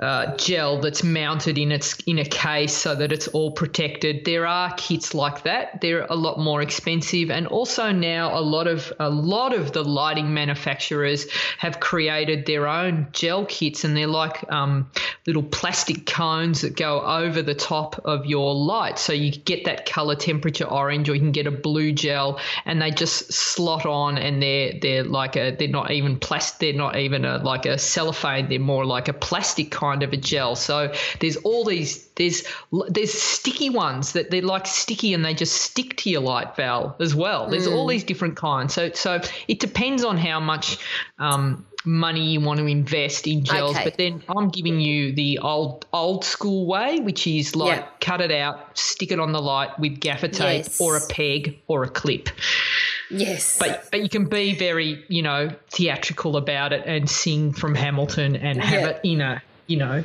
uh, 0.00 0.36
gel 0.36 0.80
that's 0.80 1.04
mounted 1.04 1.56
in 1.56 1.70
its 1.70 1.96
in 2.06 2.18
a 2.18 2.24
case 2.24 2.74
so 2.74 2.94
that 2.94 3.12
it's 3.12 3.28
all 3.28 3.52
protected. 3.52 4.24
There 4.24 4.46
are 4.46 4.74
kits 4.74 5.14
like 5.14 5.44
that. 5.44 5.80
They're 5.80 6.06
a 6.10 6.16
lot 6.16 6.38
more 6.38 6.62
expensive, 6.62 7.30
and 7.30 7.46
also 7.46 7.92
now 7.92 8.36
a 8.36 8.40
lot 8.40 8.66
of 8.66 8.92
a 8.98 9.08
lot 9.08 9.54
of 9.54 9.72
the 9.72 9.84
lighting 9.84 10.34
manufacturers 10.34 11.30
have 11.58 11.78
created 11.78 12.46
their 12.46 12.66
own 12.66 13.06
gel 13.12 13.46
kits, 13.46 13.84
and 13.84 13.96
they're 13.96 14.08
like 14.08 14.50
um, 14.50 14.90
little 15.26 15.42
plastic 15.42 16.06
cones 16.06 16.62
that 16.62 16.76
go 16.76 17.00
over 17.00 17.40
the 17.40 17.54
top 17.54 18.00
of 18.04 18.26
your 18.26 18.54
light, 18.54 18.98
so 18.98 19.12
you 19.12 19.30
get 19.30 19.64
that 19.64 19.86
color 19.86 20.16
temperature 20.16 20.66
orange, 20.66 21.08
or 21.08 21.14
you 21.14 21.20
can 21.20 21.32
get 21.32 21.46
a 21.46 21.52
blue 21.52 21.92
gel, 21.92 22.40
and 22.64 22.82
they 22.82 22.90
just 22.90 23.32
slot 23.32 23.86
on, 23.86 24.18
and 24.18 24.42
they're 24.42 24.72
they're 24.82 25.04
like 25.04 25.36
a 25.36 25.54
they're 25.56 25.68
not 25.68 25.92
even 25.92 26.18
plastic, 26.18 26.58
they're 26.58 26.72
not 26.72 26.96
even 26.96 27.24
a 27.24 27.38
like 27.38 27.64
a 27.64 27.78
cellophane, 27.78 28.48
they're 28.48 28.58
more 28.58 28.84
like 28.84 29.06
a 29.06 29.12
plastic 29.24 29.70
kind 29.70 30.02
of 30.02 30.12
a 30.12 30.18
gel. 30.18 30.54
So 30.54 30.92
there's 31.20 31.36
all 31.38 31.64
these 31.64 32.06
there's 32.16 32.44
there's 32.90 33.12
sticky 33.12 33.70
ones 33.70 34.12
that 34.12 34.30
they're 34.30 34.42
like 34.42 34.66
sticky 34.66 35.14
and 35.14 35.24
they 35.24 35.32
just 35.32 35.56
stick 35.62 35.96
to 35.96 36.10
your 36.10 36.20
light 36.20 36.54
valve 36.56 36.94
as 37.00 37.14
well. 37.14 37.48
There's 37.48 37.66
all 37.66 37.86
these 37.86 38.04
different 38.04 38.36
kinds. 38.36 38.74
So 38.74 38.90
so 38.92 39.20
it 39.48 39.60
depends 39.60 40.04
on 40.04 40.18
how 40.18 40.40
much 40.40 40.78
um, 41.18 41.64
money 41.86 42.32
you 42.32 42.40
want 42.40 42.60
to 42.60 42.66
invest 42.66 43.26
in 43.26 43.44
gels. 43.44 43.76
Okay. 43.76 43.84
But 43.84 43.96
then 43.96 44.22
I'm 44.28 44.50
giving 44.50 44.78
you 44.78 45.12
the 45.12 45.38
old 45.38 45.86
old 45.92 46.24
school 46.24 46.66
way, 46.66 47.00
which 47.00 47.26
is 47.26 47.56
like 47.56 47.80
Yeah. 47.80 47.86
cut 48.00 48.20
it 48.20 48.30
out, 48.30 48.76
stick 48.78 49.10
it 49.10 49.18
on 49.18 49.32
the 49.32 49.40
light 49.40 49.78
with 49.78 50.00
gaffer 50.00 50.28
tape 50.28 50.64
Yes. 50.66 50.80
or 50.80 50.96
a 50.98 51.06
peg 51.08 51.58
or 51.66 51.82
a 51.84 51.88
clip. 51.88 52.28
Yes. 53.18 53.58
But 53.58 53.88
but 53.90 54.02
you 54.02 54.08
can 54.08 54.26
be 54.26 54.54
very, 54.54 55.04
you 55.08 55.22
know, 55.22 55.50
theatrical 55.70 56.36
about 56.36 56.72
it 56.72 56.84
and 56.86 57.08
sing 57.08 57.52
from 57.52 57.74
Hamilton 57.74 58.36
and 58.36 58.60
have 58.62 58.80
Yeah. 58.80 58.88
it 58.88 59.00
in 59.04 59.20
a, 59.20 59.42
you 59.66 59.76
know, 59.76 60.04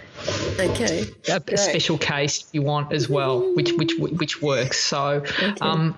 okay. 0.59 1.05
a, 1.27 1.41
a 1.47 1.57
special 1.57 1.97
case 1.97 2.43
if 2.43 2.53
you 2.53 2.61
want 2.61 2.93
as 2.93 3.09
well, 3.09 3.55
which 3.55 3.71
which 3.73 3.93
which 3.99 4.41
works. 4.41 4.79
So, 4.79 5.23
um, 5.61 5.97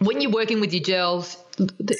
when 0.00 0.20
you're 0.20 0.32
working 0.32 0.60
with 0.60 0.72
your 0.74 0.82
gels, 0.82 1.36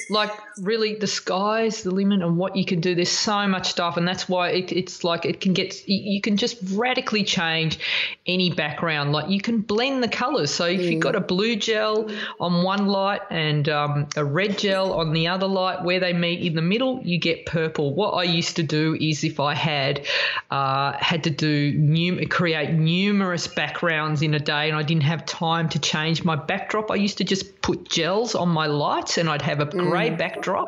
like 0.09 0.31
really 0.59 0.95
the 0.95 1.07
sky's 1.07 1.83
the 1.83 1.91
limit 1.91 2.21
on 2.21 2.35
what 2.37 2.55
you 2.55 2.65
can 2.65 2.81
do. 2.81 2.95
There's 2.95 3.09
so 3.09 3.47
much 3.47 3.69
stuff, 3.69 3.97
and 3.97 4.07
that's 4.07 4.27
why 4.27 4.49
it, 4.49 4.71
it's 4.71 5.03
like 5.03 5.25
it 5.25 5.39
can 5.39 5.53
get 5.53 5.87
you 5.87 6.21
can 6.21 6.37
just 6.37 6.57
radically 6.73 7.23
change 7.23 7.79
any 8.25 8.51
background. 8.51 9.11
Like 9.11 9.29
you 9.29 9.39
can 9.39 9.61
blend 9.61 10.03
the 10.03 10.07
colors. 10.07 10.51
So 10.51 10.65
if 10.65 10.81
you've 10.81 11.01
got 11.01 11.15
a 11.15 11.21
blue 11.21 11.55
gel 11.55 12.09
on 12.39 12.63
one 12.63 12.87
light 12.87 13.21
and 13.29 13.67
um, 13.69 14.07
a 14.15 14.25
red 14.25 14.57
gel 14.57 14.93
on 14.93 15.13
the 15.13 15.27
other 15.27 15.47
light, 15.47 15.83
where 15.83 15.99
they 15.99 16.13
meet 16.13 16.41
in 16.45 16.55
the 16.55 16.61
middle, 16.61 17.01
you 17.03 17.17
get 17.17 17.45
purple. 17.45 17.93
What 17.93 18.11
I 18.11 18.23
used 18.23 18.57
to 18.57 18.63
do 18.63 18.95
is 18.99 19.23
if 19.23 19.39
I 19.39 19.53
had 19.53 20.05
uh, 20.51 20.93
had 20.93 21.23
to 21.25 21.29
do 21.29 21.73
num- 21.73 22.25
create 22.27 22.73
numerous 22.73 23.47
backgrounds 23.47 24.21
in 24.21 24.33
a 24.33 24.39
day, 24.39 24.69
and 24.69 24.77
I 24.77 24.83
didn't 24.83 25.03
have 25.03 25.25
time 25.25 25.69
to 25.69 25.79
change 25.79 26.23
my 26.23 26.35
backdrop, 26.35 26.91
I 26.91 26.95
used 26.95 27.19
to 27.19 27.23
just 27.23 27.54
put 27.65 27.89
gels 27.89 28.35
on 28.35 28.47
my 28.47 28.67
lights, 28.67 29.17
and 29.17 29.27
I'd 29.27 29.41
have 29.41 29.59
a 29.59 29.65
grey 29.65 30.11
backdrop, 30.11 30.67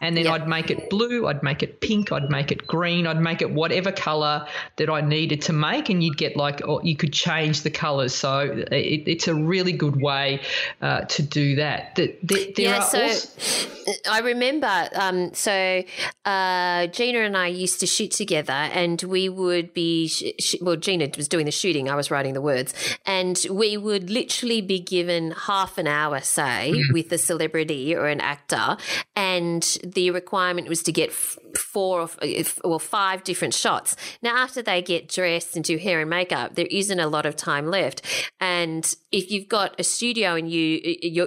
and 0.00 0.16
then 0.16 0.24
Yeah. 0.24 0.32
I'd 0.32 0.48
make 0.48 0.72
it 0.72 0.90
blue, 0.90 1.28
I'd 1.28 1.40
make 1.44 1.62
it 1.62 1.80
pink, 1.80 2.10
I'd 2.10 2.30
make 2.30 2.50
it 2.50 2.66
green, 2.66 3.06
I'd 3.06 3.20
make 3.20 3.42
it 3.42 3.50
whatever 3.52 3.92
color 3.92 4.46
that 4.78 4.90
I 4.90 5.02
needed 5.02 5.42
to 5.42 5.52
make, 5.52 5.88
and 5.88 6.02
you'd 6.02 6.16
get 6.18 6.36
like 6.36 6.60
or 6.66 6.80
you 6.82 6.96
could 6.96 7.12
change 7.12 7.62
the 7.62 7.70
colors. 7.70 8.12
So 8.12 8.40
it, 8.72 9.04
it's 9.06 9.28
a 9.28 9.34
really 9.36 9.70
good 9.70 10.02
way 10.02 10.40
uh, 10.80 11.02
to 11.02 11.22
do 11.22 11.54
that. 11.56 11.94
Th- 11.94 12.18
th- 12.26 12.54
there 12.56 12.64
yeah, 12.66 12.78
are 12.78 12.82
so 12.82 13.02
also- 13.02 13.68
I 14.10 14.20
remember. 14.20 14.88
Um, 14.94 15.34
so 15.34 15.82
uh, 16.24 16.86
Gina 16.88 17.20
and 17.20 17.36
I 17.36 17.46
used 17.48 17.78
to 17.80 17.86
shoot 17.86 18.10
together, 18.10 18.52
and 18.52 19.00
we 19.02 19.28
would 19.28 19.72
be 19.74 20.08
sh- 20.08 20.24
sh- 20.40 20.54
well. 20.60 20.76
Gina 20.76 21.08
was 21.16 21.28
doing 21.28 21.46
the 21.46 21.52
shooting; 21.52 21.88
I 21.88 21.94
was 21.94 22.10
writing 22.10 22.34
the 22.34 22.40
words, 22.40 22.74
and 23.06 23.38
we 23.50 23.76
would 23.76 24.10
literally 24.10 24.60
be 24.60 24.80
given 24.80 25.32
half 25.32 25.78
an 25.78 25.86
hour, 25.86 26.20
say, 26.32 26.72
Mm-hmm. 26.74 26.92
with 26.92 27.12
a 27.12 27.18
celebrity 27.18 27.94
or 27.94 28.06
an 28.06 28.20
actor, 28.20 28.76
and 29.16 29.62
the 29.84 30.10
requirement 30.10 30.68
was 30.68 30.82
to 30.84 30.92
get 30.92 31.10
f- 31.10 31.38
four 31.56 32.02
or, 32.02 32.10
f- 32.22 32.58
or 32.64 32.80
five 32.80 33.24
different 33.24 33.54
shots. 33.54 33.96
Now, 34.22 34.36
after 34.36 34.62
they 34.62 34.82
get 34.82 35.08
dressed 35.08 35.56
and 35.56 35.64
do 35.64 35.76
hair 35.76 36.00
and 36.00 36.10
makeup, 36.10 36.54
there 36.54 36.68
isn't 36.70 37.00
a 37.00 37.08
lot 37.08 37.26
of 37.26 37.36
time 37.36 37.66
left, 37.66 38.02
and 38.40 38.94
if 39.10 39.30
you've 39.30 39.48
got 39.48 39.78
a 39.78 39.84
studio 39.84 40.34
and 40.34 40.50
you 40.50 40.80
you 41.02 41.26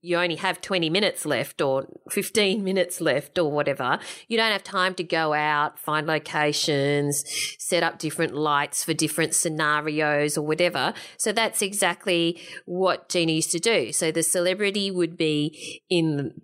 you 0.00 0.16
only 0.16 0.36
have 0.36 0.60
20 0.60 0.88
minutes 0.90 1.26
left 1.26 1.60
or 1.60 1.86
15 2.10 2.64
minutes 2.64 3.00
left 3.00 3.38
or 3.38 3.50
whatever 3.50 3.98
you 4.28 4.36
don't 4.36 4.52
have 4.52 4.62
time 4.62 4.94
to 4.94 5.04
go 5.04 5.34
out 5.34 5.78
find 5.78 6.06
locations 6.06 7.24
set 7.58 7.82
up 7.82 7.98
different 7.98 8.34
lights 8.34 8.84
for 8.84 8.94
different 8.94 9.34
scenarios 9.34 10.38
or 10.38 10.42
whatever. 10.42 10.94
So 11.16 11.32
that's 11.32 11.62
exactly 11.62 12.40
what 12.64 13.08
Gina 13.08 13.32
used 13.32 13.52
to 13.52 13.58
do. 13.58 13.92
So 13.92 14.10
the 14.10 14.22
celebrity 14.22 14.90
would 14.90 15.16
be 15.16 15.82
in 15.88 16.40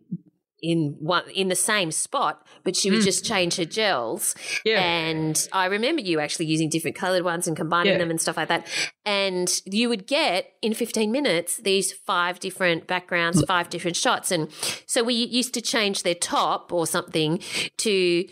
in 0.62 0.96
one 1.00 1.24
in 1.34 1.48
the 1.48 1.56
same 1.56 1.90
spot, 1.90 2.46
but 2.62 2.76
she 2.76 2.90
would 2.90 3.00
mm. 3.00 3.04
just 3.04 3.24
change 3.24 3.56
her 3.56 3.64
gels. 3.64 4.34
Yeah. 4.64 4.80
And 4.80 5.48
I 5.52 5.66
remember 5.66 6.00
you 6.00 6.20
actually 6.20 6.46
using 6.46 6.68
different 6.68 6.96
colored 6.96 7.24
ones 7.24 7.48
and 7.48 7.56
combining 7.56 7.92
Yeah. 7.92 7.98
them 7.98 8.10
and 8.10 8.20
stuff 8.20 8.36
like 8.36 8.48
that. 8.48 8.66
And 9.04 9.60
you 9.64 9.88
would 9.88 10.06
get 10.06 10.52
in 10.62 10.74
15 10.74 11.10
minutes 11.10 11.56
these 11.56 11.92
five 11.92 12.38
different 12.38 12.86
backgrounds, 12.86 13.42
mm. 13.42 13.46
five 13.46 13.68
different 13.68 13.96
shots. 13.96 14.30
And 14.30 14.48
so 14.86 15.02
we 15.02 15.14
used 15.14 15.54
to 15.54 15.60
change 15.60 16.04
their 16.04 16.14
top 16.14 16.72
or 16.72 16.86
something 16.86 17.40
to 17.78 18.24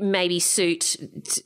maybe 0.00 0.38
suit 0.38 0.96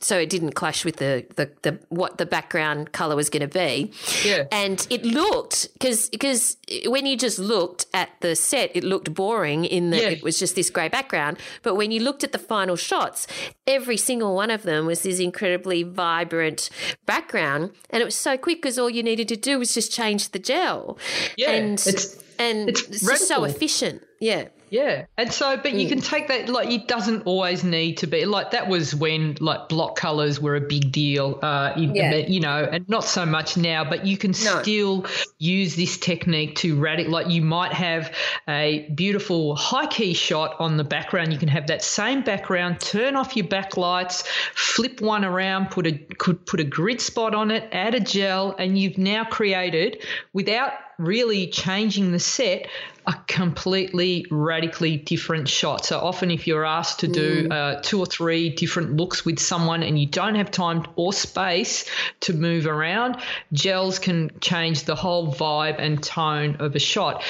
so 0.01 0.17
it 0.17 0.29
didn't 0.29 0.51
clash 0.51 0.83
with 0.83 0.97
the 0.97 1.25
the, 1.35 1.51
the 1.61 1.79
what 1.89 2.17
the 2.17 2.25
background 2.25 2.91
color 2.91 3.15
was 3.15 3.29
going 3.29 3.47
to 3.47 3.47
be. 3.47 3.91
Yeah. 4.23 4.43
And 4.51 4.85
it 4.89 5.05
looked 5.05 5.71
because 5.73 6.09
because 6.09 6.57
when 6.85 7.05
you 7.05 7.15
just 7.15 7.39
looked 7.39 7.85
at 7.93 8.09
the 8.19 8.35
set, 8.35 8.71
it 8.75 8.83
looked 8.83 9.13
boring 9.13 9.63
in 9.65 9.91
that 9.91 10.01
Yeah. 10.01 10.09
it 10.09 10.23
was 10.23 10.37
just 10.37 10.55
this 10.55 10.69
grey 10.69 10.89
background. 10.89 11.37
But 11.63 11.75
when 11.75 11.91
you 11.91 12.01
looked 12.01 12.23
at 12.23 12.31
the 12.31 12.39
final 12.39 12.75
shots, 12.75 13.27
every 13.65 13.97
single 13.97 14.35
one 14.35 14.51
of 14.51 14.63
them 14.63 14.85
was 14.85 15.03
this 15.03 15.19
incredibly 15.19 15.83
vibrant 15.83 16.69
background, 17.05 17.71
and 17.89 18.01
it 18.01 18.05
was 18.05 18.15
so 18.15 18.37
quick 18.37 18.61
because 18.65 18.79
all 18.79 18.89
you 18.89 19.03
needed 19.03 19.27
to 19.27 19.35
do 19.35 19.59
was 19.59 19.75
just 19.75 19.91
change 19.91 20.29
the 20.31 20.39
gel. 20.39 20.97
Yeah, 21.37 21.51
and 21.51 21.73
it's- 21.79 22.17
and 22.39 22.69
it's 22.69 22.81
it's, 22.83 23.01
just 23.01 23.27
so 23.27 23.43
efficient. 23.43 24.01
Yeah. 24.19 24.47
Yeah. 24.71 25.05
And 25.15 25.31
so, 25.31 25.57
but 25.57 25.73
you 25.73 25.87
can 25.87 26.01
take 26.01 26.27
that, 26.27 26.49
like, 26.49 26.69
it 26.69 26.87
doesn't 26.87 27.21
always 27.27 27.63
need 27.63 27.97
to 27.97 28.07
be 28.07 28.25
like 28.25 28.51
that 28.51 28.67
was 28.67 28.95
when, 28.95 29.37
like, 29.39 29.69
block 29.69 29.95
colors 29.95 30.41
were 30.41 30.55
a 30.55 30.61
big 30.61 30.91
deal, 30.91 31.39
uh, 31.43 31.73
in, 31.77 31.93
Yeah. 31.95 32.15
you 32.15 32.39
know, 32.39 32.67
and 32.69 32.89
not 32.89 33.03
so 33.05 33.25
much 33.27 33.57
now, 33.57 33.87
but 33.87 34.05
you 34.07 34.17
can 34.17 34.31
No. 34.31 34.61
still 34.61 35.05
use 35.37 35.75
this 35.75 35.97
technique 35.97 36.55
to 36.57 36.75
radical, 36.77 37.13
like, 37.13 37.29
you 37.29 37.41
might 37.43 37.73
have 37.73 38.11
a 38.49 38.89
beautiful 38.95 39.55
high 39.55 39.85
key 39.85 40.13
shot 40.13 40.55
on 40.59 40.77
the 40.77 40.83
background. 40.83 41.31
You 41.31 41.39
can 41.39 41.49
have 41.49 41.67
that 41.67 41.83
same 41.83 42.21
background, 42.23 42.79
turn 42.79 43.15
off 43.15 43.37
your 43.37 43.45
backlights, 43.45 44.25
flip 44.55 44.99
one 44.99 45.23
around, 45.23 45.69
put 45.69 45.85
a, 45.85 45.91
could 46.17 46.43
put 46.47 46.59
a 46.59 46.65
grid 46.65 46.99
spot 46.99 47.35
on 47.35 47.51
it, 47.51 47.69
add 47.71 47.93
a 47.93 47.99
gel, 47.99 48.55
and 48.57 48.77
you've 48.79 48.97
now 48.97 49.25
created 49.25 50.01
without 50.33 50.71
really 50.97 51.47
changing 51.47 52.11
the 52.11 52.19
set 52.19 52.67
a 53.07 53.13
completely 53.27 54.25
radically 54.31 54.97
different 54.97 55.47
shot. 55.47 55.85
So 55.85 55.99
often, 55.99 56.31
if 56.31 56.47
you're 56.47 56.65
asked 56.65 57.01
to 57.01 57.07
do 57.07 57.47
uh, 57.49 57.81
two 57.81 57.99
or 57.99 58.05
three 58.05 58.49
different 58.49 58.95
looks 58.95 59.23
with 59.23 59.39
someone 59.39 59.83
and 59.83 59.99
you 59.99 60.07
don't 60.07 60.35
have 60.35 60.49
time 60.49 60.85
or 60.95 61.13
space 61.13 61.85
to 62.21 62.33
move 62.33 62.65
around, 62.65 63.17
gels 63.53 63.99
can 63.99 64.31
change 64.41 64.85
the 64.85 64.95
whole 64.95 65.31
vibe 65.31 65.75
and 65.77 66.01
tone 66.01 66.57
of 66.59 66.75
a 66.75 66.79
shot. 66.79 67.23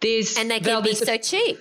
There's 0.00 0.38
and 0.38 0.50
they 0.50 0.60
can 0.60 0.82
be 0.82 0.94
so 0.94 1.16
cheap. 1.18 1.58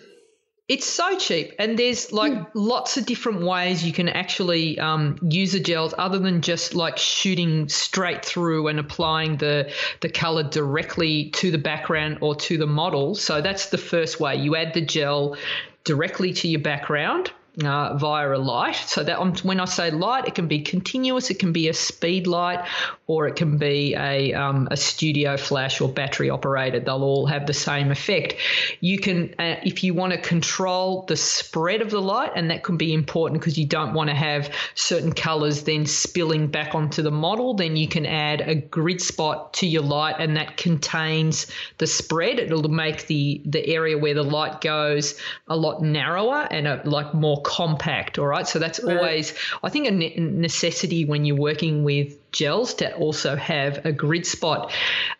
It's 0.67 0.85
so 0.85 1.17
cheap, 1.17 1.53
and 1.59 1.79
there's 1.79 2.11
like 2.11 2.33
lots 2.53 2.97
of 2.97 3.05
different 3.05 3.41
ways 3.41 3.85
you 3.85 3.93
can 3.93 4.09
actually 4.09 4.77
um, 4.79 5.17
use 5.21 5.53
the 5.53 5.61
gels 5.61 5.93
other 5.97 6.19
than 6.19 6.41
just 6.41 6.75
like 6.75 6.97
shooting 6.97 7.69
straight 7.69 8.25
through 8.25 8.67
and 8.67 8.77
applying 8.77 9.37
the 9.37 9.71
the 10.01 10.09
color 10.09 10.43
directly 10.43 11.29
to 11.29 11.51
the 11.51 11.57
background 11.57 12.17
or 12.19 12.35
to 12.35 12.57
the 12.57 12.67
model. 12.67 13.15
So 13.15 13.41
that's 13.41 13.69
the 13.69 13.77
first 13.77 14.19
way. 14.19 14.35
You 14.35 14.57
add 14.57 14.73
the 14.73 14.81
gel 14.81 15.37
directly 15.85 16.33
to 16.33 16.49
your 16.49 16.61
background. 16.61 17.31
Uh, 17.65 17.97
via 17.97 18.33
a 18.33 18.37
light. 18.37 18.75
So 18.75 19.03
that 19.03 19.17
um, 19.17 19.33
when 19.37 19.59
I 19.59 19.65
say 19.65 19.89
light, 19.89 20.27
it 20.27 20.35
can 20.35 20.47
be 20.47 20.61
continuous, 20.61 21.31
it 21.31 21.39
can 21.39 21.53
be 21.53 21.69
a 21.69 21.73
speed 21.73 22.27
light, 22.27 22.63
or 23.07 23.27
it 23.27 23.35
can 23.35 23.57
be 23.57 23.95
a 23.95 24.31
um, 24.35 24.67
a 24.69 24.77
studio 24.77 25.37
flash 25.37 25.81
or 25.81 25.89
battery 25.89 26.29
operated. 26.29 26.85
They'll 26.85 27.01
all 27.01 27.25
have 27.25 27.47
the 27.47 27.55
same 27.55 27.89
effect. 27.89 28.35
You 28.79 28.99
can, 28.99 29.33
uh, 29.39 29.55
if 29.63 29.83
you 29.83 29.95
want 29.95 30.13
to 30.13 30.19
control 30.19 31.05
the 31.07 31.15
spread 31.15 31.81
of 31.81 31.89
the 31.89 31.99
light, 31.99 32.33
and 32.35 32.51
that 32.51 32.63
can 32.63 32.77
be 32.77 32.93
important 32.93 33.41
because 33.41 33.57
you 33.57 33.65
don't 33.65 33.95
want 33.95 34.11
to 34.11 34.15
have 34.15 34.53
certain 34.75 35.11
colors 35.11 35.63
then 35.63 35.87
spilling 35.87 36.51
back 36.51 36.75
onto 36.75 37.01
the 37.01 37.09
model. 37.09 37.55
Then 37.55 37.75
you 37.75 37.87
can 37.87 38.05
add 38.05 38.41
a 38.41 38.53
grid 38.53 39.01
spot 39.01 39.55
to 39.55 39.65
your 39.65 39.81
light, 39.81 40.17
and 40.19 40.37
that 40.37 40.57
contains 40.57 41.47
the 41.79 41.87
spread. 41.87 42.37
It'll 42.37 42.69
make 42.69 43.07
the 43.07 43.41
the 43.45 43.65
area 43.65 43.97
where 43.97 44.13
the 44.13 44.21
light 44.21 44.61
goes 44.61 45.19
a 45.47 45.57
lot 45.57 45.81
narrower 45.81 46.47
and 46.51 46.67
a, 46.67 46.83
like 46.85 47.15
more 47.15 47.41
compact. 47.47 48.19
All 48.19 48.27
right, 48.27 48.45
so 48.45 48.59
that's 48.59 48.79
always 48.79 49.33
I 49.63 49.69
think 49.69 49.87
a 49.87 50.19
necessity 50.19 51.05
when 51.05 51.23
you're 51.23 51.37
working 51.37 51.85
with 51.85 52.17
gels 52.31 52.73
to 52.75 52.93
also 52.95 53.35
have 53.35 53.85
a 53.85 53.91
grid 53.91 54.25
spot. 54.25 54.71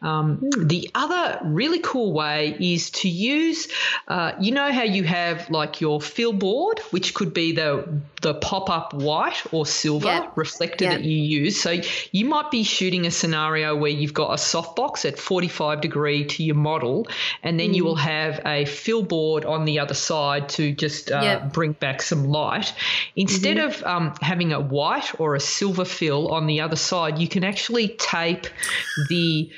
Um, 0.01 0.49
The 0.57 0.89
other 0.93 1.39
really 1.43 1.79
cool 1.79 2.13
way 2.13 2.55
is 2.59 2.91
to 2.91 3.09
use, 3.09 3.67
uh, 4.07 4.33
you 4.39 4.51
know, 4.51 4.71
how 4.71 4.83
you 4.83 5.03
have 5.03 5.49
like 5.49 5.81
your 5.81 6.01
fill 6.01 6.33
board, 6.33 6.79
which 6.91 7.13
could 7.13 7.33
be 7.33 7.53
the 7.53 7.87
the 8.21 8.33
pop 8.33 8.69
up 8.69 8.93
white 8.95 9.41
or 9.51 9.65
silver 9.65 10.07
Yeah. 10.07 10.27
reflector 10.35 10.85
Yeah. 10.85 10.91
that 10.97 11.03
you 11.03 11.17
use. 11.43 11.61
So 11.61 11.79
you 12.11 12.25
might 12.25 12.49
be 12.51 12.63
shooting 12.63 13.05
a 13.05 13.11
scenario 13.11 13.75
where 13.75 13.91
you've 13.91 14.13
got 14.13 14.31
a 14.31 14.37
softbox 14.41 15.05
at 15.05 15.19
45 15.19 15.81
degree 15.81 16.25
to 16.25 16.43
your 16.43 16.55
model, 16.55 17.07
and 17.43 17.59
then 17.59 17.73
you 17.75 17.83
will 17.85 17.95
have 17.95 18.41
a 18.45 18.65
fill 18.65 19.03
board 19.03 19.45
on 19.45 19.65
the 19.65 19.79
other 19.79 19.93
side 19.93 20.49
to 20.49 20.71
just 20.73 21.11
uh, 21.11 21.21
Yep. 21.23 21.53
bring 21.53 21.71
back 21.73 22.01
some 22.01 22.25
light. 22.27 22.73
Instead 23.15 23.57
of 23.59 23.83
um, 23.83 24.13
having 24.21 24.51
a 24.51 24.59
white 24.59 25.19
or 25.19 25.35
a 25.35 25.39
silver 25.39 25.85
fill 25.85 26.29
on 26.29 26.47
the 26.47 26.61
other 26.61 26.75
side, 26.75 26.96
you 27.05 27.27
can 27.27 27.43
actually 27.43 27.89
tape 27.99 28.47
the 29.09 29.49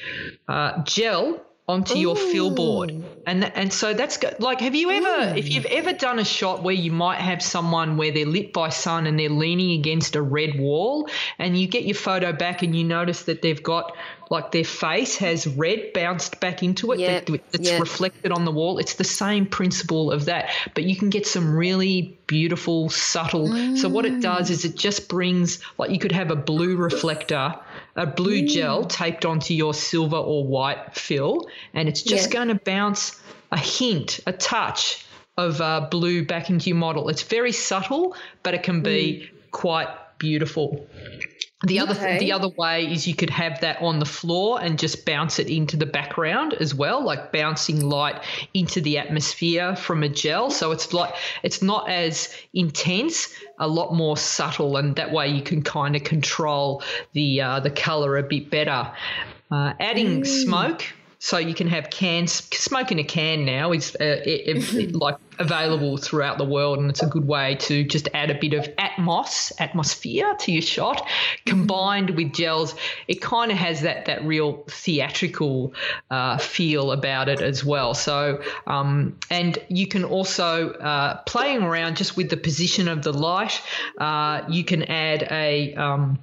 uh, 0.47 0.83
gel 0.83 1.45
onto 1.69 1.99
your 1.99 2.15
fill 2.15 2.49
board 2.49 2.91
and 3.27 3.43
and 3.43 3.71
so 3.71 3.93
that's 3.93 4.17
like 4.39 4.59
have 4.59 4.73
you 4.73 4.89
ever 4.89 5.37
if 5.37 5.45
mm. 5.45 5.51
you've 5.51 5.67
ever 5.67 5.93
done 5.93 6.17
a 6.17 6.25
shot 6.25 6.63
where 6.63 6.73
you 6.73 6.91
might 6.91 7.19
have 7.19 7.43
someone 7.43 7.95
where 7.95 8.11
they're 8.11 8.25
lit 8.25 8.51
by 8.51 8.69
sun 8.69 9.05
and 9.05 9.19
they're 9.19 9.29
leaning 9.29 9.79
against 9.79 10.15
a 10.15 10.21
red 10.21 10.59
wall 10.59 11.07
and 11.37 11.55
you 11.55 11.67
get 11.67 11.83
your 11.83 11.93
photo 11.93 12.33
back 12.33 12.63
and 12.63 12.75
you 12.75 12.83
notice 12.83 13.23
that 13.23 13.43
they've 13.43 13.61
got 13.61 13.95
like 14.31 14.51
their 14.51 14.63
face 14.63 15.17
has 15.17 15.45
red 15.45 15.93
bounced 15.93 16.39
back 16.39 16.63
into 16.63 16.91
it 16.91 16.99
Yep, 16.99 17.25
that, 17.27 17.51
that's 17.51 17.69
yep. 17.69 17.79
reflected 17.79 18.31
on 18.31 18.45
the 18.45 18.51
wall. 18.51 18.77
It's 18.79 18.95
the 18.95 19.03
same 19.03 19.45
principle 19.45 20.11
of 20.11 20.25
that 20.25 20.49
but 20.73 20.85
you 20.85 20.95
can 20.95 21.11
get 21.11 21.27
some 21.27 21.55
really 21.55 22.17
beautiful 22.25 22.89
subtle. 22.89 23.75
So 23.75 23.89
what 23.89 24.05
it 24.05 24.21
does 24.21 24.49
mm. 24.49 24.51
is 24.51 24.65
it 24.65 24.75
just 24.75 25.07
brings 25.07 25.59
like 25.77 25.91
you 25.91 25.99
could 25.99 26.11
have 26.11 26.31
a 26.31 26.35
blue 26.35 26.77
reflector 26.77 27.55
a 27.95 28.05
blue 28.05 28.45
gel 28.47 28.85
taped 28.85 29.25
onto 29.25 29.53
your 29.53 29.73
silver 29.73 30.17
or 30.17 30.45
white 30.45 30.95
fill 30.95 31.47
and 31.73 31.89
it's 31.89 32.01
just 32.01 32.27
Yeah. 32.27 32.33
going 32.33 32.47
to 32.49 32.55
bounce 32.63 33.19
a 33.51 33.57
hint 33.57 34.19
a 34.25 34.31
touch 34.31 35.05
of 35.37 35.61
uh, 35.61 35.87
blue 35.89 36.25
back 36.25 36.49
into 36.49 36.69
your 36.69 36.77
model. 36.77 37.09
It's 37.09 37.23
very 37.23 37.51
subtle 37.51 38.15
but 38.43 38.53
it 38.53 38.63
can 38.63 38.81
be 38.81 39.29
quite 39.51 39.87
beautiful 40.17 40.85
the 41.63 41.79
other 41.79 41.91
Okay. 41.91 42.19
the 42.19 42.31
other 42.31 42.47
way 42.57 42.85
is 42.85 43.05
you 43.07 43.13
could 43.15 43.29
have 43.29 43.59
that 43.61 43.81
on 43.81 43.99
the 43.99 44.05
floor 44.05 44.61
and 44.61 44.79
just 44.79 45.05
bounce 45.05 45.39
it 45.39 45.49
into 45.49 45.75
the 45.75 45.85
background 45.85 46.53
as 46.53 46.73
well, 46.73 47.03
like 47.03 47.33
bouncing 47.33 47.81
light 47.81 48.23
into 48.53 48.79
the 48.79 48.97
atmosphere 48.97 49.75
from 49.75 50.03
a 50.03 50.09
gel. 50.09 50.51
So 50.51 50.71
it's 50.71 50.93
like 50.93 51.13
it's 51.43 51.61
not 51.61 51.89
as 51.89 52.33
intense, 52.53 53.33
a 53.59 53.67
lot 53.67 53.93
more 53.93 54.15
subtle, 54.15 54.77
and 54.77 54.95
that 54.95 55.11
way 55.11 55.27
you 55.27 55.41
can 55.41 55.61
kind 55.61 55.97
of 55.97 56.03
control 56.05 56.81
the 57.11 57.41
uh, 57.41 57.59
the 57.59 57.71
color 57.71 58.17
a 58.17 58.23
bit 58.23 58.49
better. 58.49 58.89
Uh, 59.51 59.73
adding 59.79 60.23
smoke. 60.23 60.85
So 61.21 61.37
you 61.37 61.53
can 61.53 61.67
have 61.67 61.89
cans. 61.89 62.31
Smoke 62.31 62.91
in 62.91 62.99
a 62.99 63.03
can 63.03 63.45
now 63.45 63.71
is 63.73 63.95
uh, 63.99 64.03
it, 64.25 64.57
it- 64.75 64.95
like 64.95 65.17
available 65.37 65.95
throughout 65.97 66.37
the 66.37 66.43
world, 66.45 66.79
and 66.79 66.89
it's 66.89 67.01
a 67.01 67.07
good 67.07 67.25
way 67.25 67.55
to 67.55 67.83
just 67.85 68.09
add 68.13 68.29
a 68.29 68.37
bit 68.37 68.53
of 68.53 68.65
atmos, 68.75 69.51
atmosphere 69.59 70.35
to 70.39 70.51
your 70.51 70.61
shot. 70.61 71.07
Combined 71.45 72.11
with 72.11 72.33
gels, 72.33 72.75
it 73.07 73.21
kind 73.21 73.51
of 73.51 73.57
has 73.57 73.81
that 73.81 74.05
that 74.05 74.23
real 74.25 74.63
theatrical 74.69 75.73
uh, 76.09 76.37
feel 76.37 76.91
about 76.91 77.29
it 77.29 77.41
as 77.41 77.63
well. 77.63 77.93
So, 77.93 78.41
um, 78.67 79.17
and 79.29 79.57
you 79.69 79.87
can 79.87 80.03
also 80.03 80.71
uh, 80.71 81.21
playing 81.23 81.63
around 81.63 81.97
just 81.97 82.15
with 82.17 82.29
the 82.29 82.37
position 82.37 82.87
of 82.87 83.03
the 83.03 83.13
light. 83.13 83.61
Uh, 83.97 84.41
you 84.49 84.63
can 84.63 84.83
add 84.83 85.27
a 85.31 85.73
um, 85.75 86.19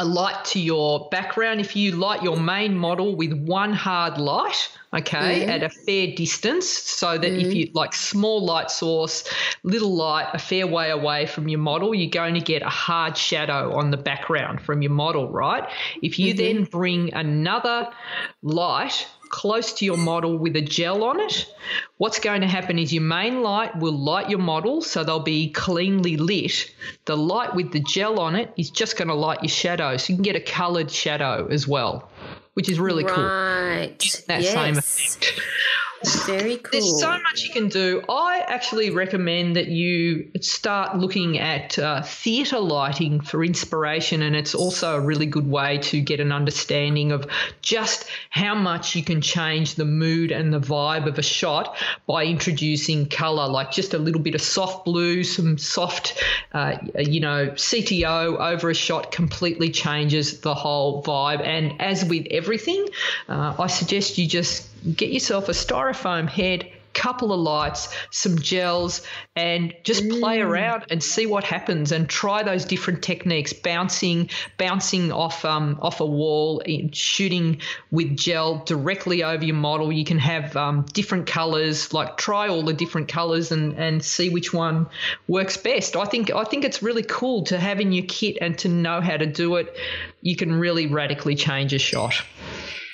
a 0.00 0.04
light 0.04 0.46
to 0.46 0.58
your 0.58 1.08
background. 1.10 1.60
If 1.60 1.76
you 1.76 1.92
light 1.92 2.22
your 2.22 2.38
main 2.38 2.74
model 2.74 3.14
with 3.14 3.34
one 3.34 3.74
hard 3.74 4.16
light, 4.16 4.70
okay, 4.94 5.44
mm. 5.44 5.48
at 5.48 5.62
a 5.62 5.68
fair 5.68 6.14
distance, 6.16 6.66
so 6.66 7.18
that 7.18 7.30
if 7.30 7.48
mm. 7.48 7.54
you 7.54 7.70
like 7.74 7.92
small 7.92 8.42
light 8.42 8.70
source, 8.70 9.28
little 9.62 9.94
light, 9.94 10.28
a 10.32 10.38
fair 10.38 10.66
way 10.66 10.88
away 10.90 11.26
from 11.26 11.48
your 11.48 11.60
model, 11.60 11.94
you're 11.94 12.08
going 12.08 12.32
to 12.32 12.40
get 12.40 12.62
a 12.62 12.70
hard 12.70 13.14
shadow 13.14 13.76
on 13.76 13.90
the 13.90 13.98
background 13.98 14.62
from 14.62 14.80
your 14.80 14.90
model, 14.90 15.28
right? 15.28 15.68
If 16.02 16.18
you 16.18 16.32
mm-hmm. 16.32 16.42
then 16.42 16.64
bring 16.64 17.12
another 17.12 17.90
light 18.42 19.06
close 19.30 19.72
to 19.74 19.84
your 19.84 19.96
model 19.96 20.36
with 20.36 20.56
a 20.56 20.60
gel 20.60 21.02
on 21.04 21.20
it, 21.20 21.46
what's 21.96 22.18
going 22.18 22.42
to 22.42 22.46
happen 22.46 22.78
is 22.78 22.92
your 22.92 23.02
main 23.02 23.42
light 23.42 23.74
will 23.76 23.96
light 23.96 24.28
your 24.28 24.40
model 24.40 24.82
so 24.82 25.02
they'll 25.02 25.20
be 25.20 25.50
cleanly 25.50 26.16
lit. 26.16 26.70
The 27.06 27.16
light 27.16 27.54
with 27.54 27.72
the 27.72 27.80
gel 27.80 28.20
on 28.20 28.36
it 28.36 28.52
is 28.56 28.70
just 28.70 28.98
going 28.98 29.08
to 29.08 29.14
light 29.14 29.42
your 29.42 29.48
shadow. 29.48 29.96
So 29.96 30.12
you 30.12 30.16
can 30.16 30.24
get 30.24 30.36
a 30.36 30.40
coloured 30.40 30.90
shadow 30.90 31.46
as 31.50 31.66
well, 31.66 32.10
which 32.54 32.68
is 32.68 32.78
really 32.78 33.04
cool. 33.04 33.24
Right. 33.24 34.22
That 34.26 34.42
yes. 34.42 34.52
same 34.52 34.76
effect. 34.76 35.40
Very 36.26 36.56
cool. 36.56 36.70
There's 36.72 36.98
so 36.98 37.10
much 37.10 37.42
you 37.42 37.50
can 37.50 37.68
do. 37.68 38.02
I 38.08 38.42
actually 38.46 38.90
recommend 38.90 39.56
that 39.56 39.68
you 39.68 40.30
start 40.40 40.96
looking 40.96 41.38
at 41.38 41.78
uh, 41.78 42.02
theatre 42.02 42.58
lighting 42.58 43.20
for 43.20 43.44
inspiration, 43.44 44.22
and 44.22 44.34
it's 44.34 44.54
also 44.54 44.96
a 44.96 45.00
really 45.00 45.26
good 45.26 45.46
way 45.46 45.76
to 45.78 46.00
get 46.00 46.18
an 46.18 46.32
understanding 46.32 47.12
of 47.12 47.26
just 47.60 48.06
how 48.30 48.54
much 48.54 48.96
you 48.96 49.04
can 49.04 49.20
change 49.20 49.74
the 49.74 49.84
mood 49.84 50.32
and 50.32 50.52
the 50.52 50.60
vibe 50.60 51.06
of 51.06 51.18
a 51.18 51.22
shot 51.22 51.76
by 52.06 52.24
introducing 52.24 53.06
colour, 53.06 53.46
like 53.46 53.70
just 53.70 53.92
a 53.92 53.98
little 53.98 54.22
bit 54.22 54.34
of 54.34 54.40
soft 54.40 54.86
blue, 54.86 55.22
some 55.22 55.58
soft, 55.58 56.22
uh, 56.54 56.78
you 56.98 57.20
know, 57.20 57.48
CTO 57.48 58.38
over 58.38 58.70
a 58.70 58.74
shot 58.74 59.12
completely 59.12 59.70
changes 59.70 60.40
the 60.40 60.54
whole 60.54 61.02
vibe. 61.02 61.44
And 61.44 61.78
as 61.80 62.06
with 62.06 62.26
everything, 62.30 62.86
uh, 63.28 63.54
I 63.58 63.66
suggest 63.66 64.16
you 64.16 64.26
just 64.26 64.69
get 64.96 65.10
yourself 65.10 65.48
a 65.48 65.52
styrofoam 65.52 66.28
head 66.28 66.70
couple 66.92 67.32
of 67.32 67.40
lights 67.40 67.94
some 68.10 68.38
gels 68.38 69.02
and 69.36 69.74
just 69.84 70.08
play 70.08 70.40
around 70.40 70.84
and 70.90 71.02
see 71.02 71.24
what 71.24 71.44
happens 71.44 71.92
and 71.92 72.08
try 72.08 72.42
those 72.42 72.64
different 72.64 73.02
techniques 73.02 73.52
bouncing 73.52 74.28
bouncing 74.58 75.12
off 75.12 75.44
um, 75.44 75.78
off 75.80 76.00
a 76.00 76.06
wall 76.06 76.62
shooting 76.92 77.60
with 77.90 78.16
gel 78.16 78.58
directly 78.64 79.22
over 79.22 79.44
your 79.44 79.56
model. 79.56 79.92
You 79.92 80.04
can 80.04 80.18
have 80.18 80.56
um, 80.56 80.84
different 80.92 81.26
colors 81.26 81.92
like 81.94 82.16
try 82.16 82.48
all 82.48 82.62
the 82.62 82.74
different 82.74 83.08
colors 83.08 83.52
and 83.52 83.74
and 83.78 84.04
see 84.04 84.28
which 84.28 84.52
one 84.52 84.86
works 85.28 85.56
best. 85.56 85.96
I 85.96 86.04
think 86.04 86.30
i 86.32 86.44
think 86.44 86.64
it's 86.64 86.82
really 86.82 87.04
cool 87.04 87.44
to 87.44 87.58
have 87.58 87.80
in 87.80 87.92
your 87.92 88.04
kit 88.06 88.38
and 88.40 88.58
to 88.58 88.68
know 88.68 89.00
how 89.00 89.16
to 89.16 89.26
do 89.26 89.56
it. 89.56 89.76
You 90.22 90.36
can 90.36 90.58
really 90.58 90.86
radically 90.86 91.34
change 91.34 91.72
a 91.72 91.78
shot 91.78 92.22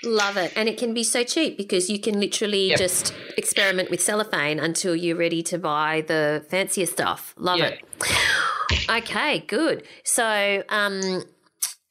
Love 0.04 0.36
it. 0.36 0.52
And 0.56 0.68
it 0.68 0.78
can 0.78 0.94
be 0.94 1.02
so 1.02 1.24
cheap 1.24 1.56
because 1.56 1.88
you 1.90 1.98
can 1.98 2.20
literally 2.20 2.68
Yep. 2.70 2.78
just 2.78 3.14
experiment 3.36 3.90
with 3.90 4.00
cellophane 4.02 4.58
until 4.58 4.94
you're 4.94 5.16
ready 5.16 5.42
to 5.44 5.58
buy 5.58 6.04
the 6.06 6.44
fancier 6.48 6.86
stuff. 6.86 7.34
Love 7.38 7.58
Yeah. 7.58 7.66
it. 7.70 7.80
Okay, 8.88 9.40
good. 9.46 9.82
So, 10.04 10.62
um, 10.68 11.24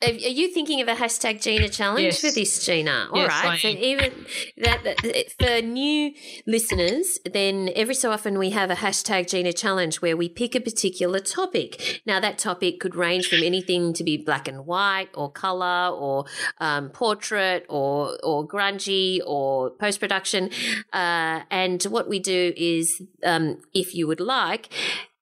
Are 0.03 0.09
you 0.11 0.49
thinking 0.53 0.81
of 0.81 0.87
a 0.89 0.93
hashtag 0.93 1.41
Gina 1.41 1.69
challenge 1.69 2.03
Yes. 2.03 2.21
for 2.21 2.29
this, 2.31 2.65
Gina? 2.65 3.07
All 3.11 3.17
Yes, 3.17 3.43
right. 3.43 3.59
So 3.59 3.69
even 3.69 4.25
that, 4.57 4.83
that 4.83 5.31
for 5.39 5.65
new 5.65 6.13
listeners, 6.45 7.17
then 7.31 7.69
every 7.75 7.95
so 7.95 8.11
often 8.11 8.37
we 8.37 8.49
have 8.49 8.69
a 8.69 8.75
hashtag 8.75 9.29
Gina 9.29 9.53
challenge 9.53 10.01
where 10.01 10.17
we 10.17 10.27
pick 10.27 10.53
a 10.53 10.59
particular 10.59 11.19
topic. 11.19 12.01
Now 12.05 12.19
that 12.19 12.37
topic 12.37 12.81
could 12.81 12.93
range 12.93 13.29
from 13.29 13.41
anything 13.41 13.93
to 13.93 14.03
be 14.03 14.17
black 14.17 14.49
and 14.49 14.65
white, 14.65 15.09
or 15.13 15.31
color, 15.31 15.89
or 15.95 16.25
um, 16.59 16.89
portrait, 16.89 17.65
or 17.69 18.17
or 18.21 18.45
grungy, 18.45 19.21
or 19.25 19.69
post 19.71 20.01
production. 20.01 20.49
Uh, 20.91 21.41
and 21.49 21.81
what 21.83 22.09
we 22.09 22.19
do 22.19 22.53
is, 22.57 23.01
um, 23.23 23.61
if 23.73 23.95
you 23.95 24.07
would 24.07 24.19
like 24.19 24.69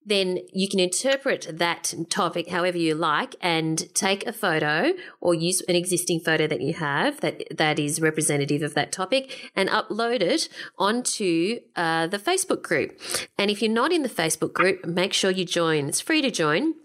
then 0.05 0.39
you 0.51 0.67
can 0.67 0.79
interpret 0.79 1.47
that 1.51 1.93
topic 2.09 2.49
however 2.49 2.77
you 2.77 2.95
like 2.95 3.35
and 3.41 3.93
take 3.93 4.25
a 4.25 4.33
photo 4.33 4.93
or 5.21 5.33
use 5.33 5.61
an 5.61 5.75
existing 5.75 6.19
photo 6.19 6.47
that 6.47 6.61
you 6.61 6.73
have 6.73 7.21
that 7.21 7.43
that 7.55 7.79
is 7.79 8.01
representative 8.01 8.61
of 8.61 8.73
that 8.73 8.91
topic 8.91 9.51
and 9.55 9.69
upload 9.69 10.21
it 10.21 10.49
onto 10.77 11.59
uh, 11.75 12.07
the 12.07 12.19
Facebook 12.19 12.61
group. 12.61 12.99
And 13.37 13.49
if 13.49 13.61
you're 13.61 13.71
not 13.71 13.91
in 13.91 14.03
the 14.03 14.09
Facebook 14.09 14.53
group, 14.53 14.85
make 14.85 15.13
sure 15.13 15.31
you 15.31 15.45
join. 15.45 15.87
It's 15.87 16.01
free 16.01 16.21
to 16.21 16.31
join. 16.31 16.75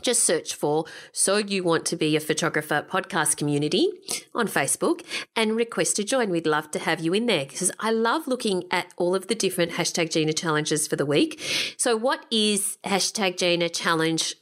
Just 0.00 0.24
search 0.24 0.54
for 0.54 0.84
So 1.12 1.38
You 1.38 1.64
Want 1.64 1.86
to 1.86 1.96
Be 1.96 2.14
a 2.14 2.20
Photographer 2.20 2.84
podcast 2.88 3.36
community 3.36 3.88
on 4.34 4.48
Facebook 4.48 5.02
and 5.34 5.56
request 5.56 5.96
to 5.96 6.04
join. 6.04 6.30
We'd 6.30 6.46
love 6.46 6.70
to 6.72 6.78
have 6.78 7.00
you 7.00 7.14
in 7.14 7.26
there 7.26 7.46
because 7.46 7.72
I 7.80 7.90
love 7.90 8.26
looking 8.26 8.64
at 8.70 8.92
all 8.96 9.14
of 9.14 9.28
the 9.28 9.34
different 9.34 9.72
hashtag 9.72 10.10
Gina 10.10 10.32
challenges 10.32 10.86
for 10.86 10.96
the 10.96 11.06
week. 11.06 11.40
So, 11.78 11.96
what 11.96 12.26
is 12.30 12.76
hashtag 12.84 13.38
Gina 13.38 13.68
challenge 13.68 14.34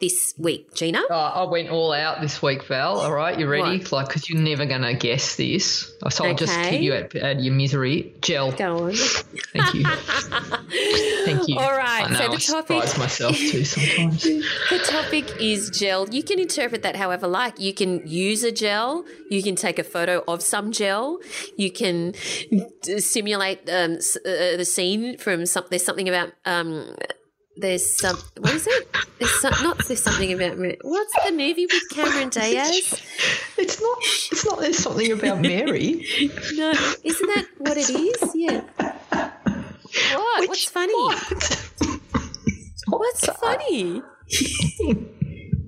this 0.00 0.34
week, 0.36 0.74
Gina? 0.74 1.02
Oh, 1.08 1.14
I 1.14 1.44
went 1.44 1.70
all 1.70 1.92
out 1.92 2.20
this 2.20 2.42
week, 2.42 2.64
Val. 2.64 2.98
All 3.00 3.12
right, 3.12 3.38
you 3.38 3.46
ready? 3.48 3.78
What? 3.78 3.92
Like, 3.92 4.08
because 4.08 4.28
you're 4.28 4.40
never 4.40 4.66
going 4.66 4.82
to 4.82 4.94
guess 4.94 5.36
this. 5.36 5.92
So 6.10 6.26
I'll 6.26 6.34
just 6.34 6.58
keep 6.68 6.82
you 6.82 6.92
at, 6.92 7.14
at 7.16 7.40
your 7.40 7.54
misery. 7.54 8.14
Gel. 8.20 8.52
Go 8.52 8.88
on. 8.88 8.94
Thank 8.94 9.74
you. 9.74 9.84
Thank 11.24 11.48
you. 11.48 11.58
All 11.58 11.72
right, 11.72 12.04
I 12.04 12.14
so 12.14 12.28
the 12.28 12.34
I 12.34 12.36
topic- 12.36 12.40
surprise 12.82 12.98
myself 12.98 13.36
too 13.36 13.64
sometimes. 13.64 14.26
The 14.70 14.78
topic 14.80 15.40
is 15.40 15.70
gel. 15.70 16.08
You 16.10 16.22
can 16.22 16.38
interpret 16.38 16.82
that 16.82 16.96
however 16.96 17.26
like. 17.26 17.58
You 17.58 17.72
can 17.72 18.06
use 18.06 18.44
a 18.44 18.52
gel. 18.52 19.04
You 19.30 19.42
can 19.42 19.56
take 19.56 19.78
a 19.78 19.84
photo 19.84 20.22
of 20.28 20.42
some 20.42 20.72
gel. 20.72 21.18
You 21.56 21.70
can 21.70 22.12
simulate 22.98 23.60
um, 23.70 23.94
uh, 23.94 24.56
the 24.56 24.64
scene 24.64 25.16
from 25.16 25.46
some. 25.46 25.64
There's 25.70 25.84
something 25.84 26.08
about. 26.08 26.32
Um, 26.44 26.94
there's 27.58 27.98
some. 27.98 28.16
What 28.38 28.54
is 28.54 28.66
it? 28.66 28.88
There's 29.18 29.40
some, 29.40 29.54
not. 29.62 29.84
There's 29.86 30.02
something 30.02 30.32
about. 30.32 30.58
Mary. 30.58 30.78
What's 30.82 31.12
the 31.24 31.32
movie 31.32 31.66
with 31.66 31.88
Cameron 31.90 32.28
Diaz? 32.30 33.02
It's 33.58 33.80
not. 33.80 33.98
It's 34.30 34.46
not. 34.46 34.60
There's 34.60 34.78
something 34.78 35.10
about 35.10 35.40
Mary. 35.40 36.06
No, 36.54 36.70
isn't 37.02 37.26
that 37.34 37.46
what 37.58 37.76
it 37.76 37.90
is? 37.90 38.32
Yeah. 38.36 38.60
What? 39.10 40.48
What's 40.48 40.64
funny? 40.66 40.94
What's 42.86 43.26
funny? 43.26 44.02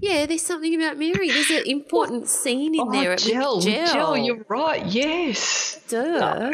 yeah, 0.00 0.26
there's 0.26 0.42
something 0.42 0.74
about 0.81 0.98
Mary. 0.98 1.31
There's 1.31 1.50
an 1.50 1.64
important 1.66 2.29
scene 2.29 2.74
in 2.76 2.81
Oh, 2.81 2.92
there. 2.92 3.16
gel, 3.16 3.61
gel. 3.61 3.87
gel. 3.92 4.16
You're 4.16 4.44
right. 4.48 4.87
Yes. 4.87 5.81
Duh. 5.88 6.50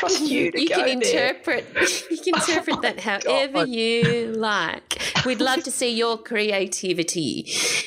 Trust 0.00 0.22
you 0.22 0.50
to 0.50 0.60
You 0.60 0.68
go 0.68 0.74
can 0.76 0.98
there. 1.00 1.28
interpret. 1.28 1.66
You 2.10 2.18
can 2.18 2.34
interpret 2.40 2.82
that 2.82 3.00
however 3.00 3.52
God. 3.52 3.68
you 3.68 4.32
like. 4.36 5.00
We'd 5.24 5.40
love 5.40 5.62
to 5.64 5.70
see 5.70 5.90
your 5.94 6.18
creativity. 6.18 7.46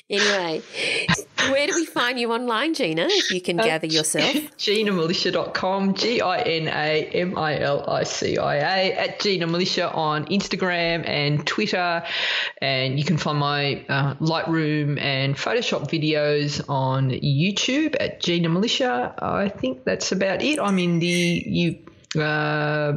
Anyway, 0.10 0.62
where 1.50 1.68
do 1.68 1.76
we 1.76 1.86
find 1.86 2.20
you 2.20 2.32
online, 2.32 2.74
Gina? 2.74 3.08
If 3.10 3.32
you 3.32 3.42
can 3.42 3.58
gather 3.58 3.88
yourself. 3.88 4.34
GinaMilicia.com, 4.58 5.96
G 5.96 6.22
I 6.22 6.40
N 6.40 6.68
A 6.68 7.06
M 7.26 7.38
I 7.38 7.60
L 7.60 7.90
I 7.90 8.04
C 8.04 8.38
I 8.38 8.56
A, 8.56 8.94
at 8.94 9.20
Gina 9.20 9.48
Milicia 9.48 9.94
on 9.96 10.26
Instagram 10.26 11.08
and 11.08 11.46
Twitter. 11.46 12.04
And 12.62 12.98
you 13.00 13.06
can 13.06 13.18
find 13.18 13.38
my 13.40 13.86
uh, 13.90 14.16
Lightroom 14.16 15.00
and 15.00 15.36
Photoshop 15.36 15.90
videos 15.90 16.64
on 16.70 17.10
YouTube 17.10 17.96
at 18.00 18.22
Gina 18.22 18.50
Milicia. 18.50 19.14
I 19.22 19.50
think 19.50 19.84
that's 19.84 20.12
about 20.12 20.42
it. 20.42 20.60
I'm 20.60 20.80
in 20.80 21.00
the 21.00 21.08
you. 21.46 21.80
Uh, 22.16 22.94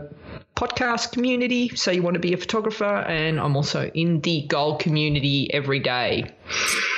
podcast 0.57 1.13
community 1.13 1.69
so 1.75 1.91
you 1.91 2.03
want 2.03 2.15
to 2.15 2.21
be 2.21 2.33
a 2.33 2.37
photographer 2.37 2.85
and 2.85 3.39
i'm 3.39 3.57
also 3.57 3.91
in 3.95 4.21
the 4.23 4.43
gold 4.49 4.81
community 4.81 5.53
every 5.53 5.79
day 5.79 6.25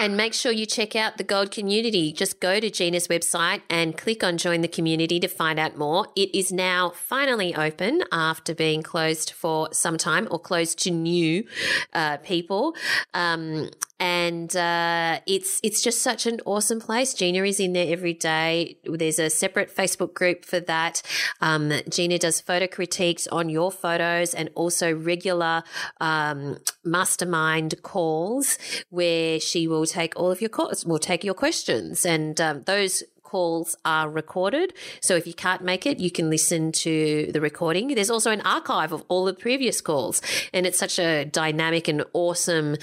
And 0.01 0.17
make 0.17 0.33
sure 0.33 0.53
you 0.53 0.67
check 0.67 0.95
out 0.95 1.17
the 1.17 1.25
Gold 1.25 1.51
community. 1.51 2.13
Just 2.13 2.39
go 2.39 2.61
to 2.61 2.71
Gina's 2.71 3.09
website 3.09 3.63
and 3.69 3.97
click 3.97 4.23
on 4.23 4.39
Join 4.39 4.61
the 4.61 4.69
Community 4.69 5.19
to 5.21 5.27
find 5.27 5.59
out 5.59 5.77
more. 5.77 6.07
It 6.15 6.33
is 6.35 6.53
now 6.53 6.91
finally 6.91 7.55
open 7.55 8.03
after 8.13 8.55
being 8.55 8.83
closed 8.83 9.33
for 9.33 9.69
some 9.73 9.99
time 9.99 10.29
or 10.31 10.39
closed 10.39 10.79
to 10.81 10.91
new 10.91 11.45
uh, 11.93 12.19
people. 12.19 12.77
Um, 13.15 13.71
and 14.01 14.55
uh, 14.55 15.21
it's 15.27 15.61
it's 15.63 15.83
just 15.83 16.03
such 16.03 16.27
an 16.27 16.41
awesome 16.45 16.81
place. 16.81 17.15
Gina 17.15 17.43
is 17.45 17.59
in 17.59 17.73
there 17.73 17.93
every 17.93 18.15
day. 18.15 18.79
There's 18.85 19.19
a 19.19 19.31
separate 19.31 19.75
Facebook 19.75 20.15
group 20.15 20.45
for 20.45 20.61
that. 20.61 21.03
Um, 21.41 21.73
Gina 21.89 22.19
does 22.19 22.41
photo 22.41 22.67
critiques 22.67 23.27
on 23.29 23.49
your 23.49 23.73
photos 23.73 24.35
and 24.35 24.51
also 24.55 24.95
regular 24.95 25.63
um, 26.01 26.59
mastermind 26.85 27.83
calls 27.83 28.59
where 28.91 29.41
she 29.41 29.67
will 29.67 29.87
take 29.87 30.15
all 30.17 30.31
of 30.31 30.41
your 30.41 30.51
calls, 30.51 30.85
will 30.85 30.99
take 30.99 31.25
your 31.25 31.35
questions, 31.35 32.07
and 32.07 32.41
um, 32.41 32.63
those 32.65 33.03
calls 33.33 33.77
are 33.85 34.09
recorded. 34.09 34.69
So 35.01 35.13
if 35.21 35.27
you 35.27 35.35
can't 35.35 35.63
make 35.63 35.85
it, 35.91 35.97
you 35.99 36.11
can 36.11 36.27
listen 36.31 36.73
to 36.87 37.31
the 37.35 37.41
recording. 37.41 37.95
There's 37.95 38.11
also 38.17 38.31
an 38.31 38.43
archive 38.57 38.93
of 38.93 39.05
all 39.09 39.25
the 39.25 39.35
previous 39.47 39.81
calls. 39.81 40.23
And 40.55 40.67
it's 40.67 40.79
such 40.79 40.99
a 40.99 41.25
dynamic 41.25 41.89
and 41.89 42.05
awesome 42.13 42.77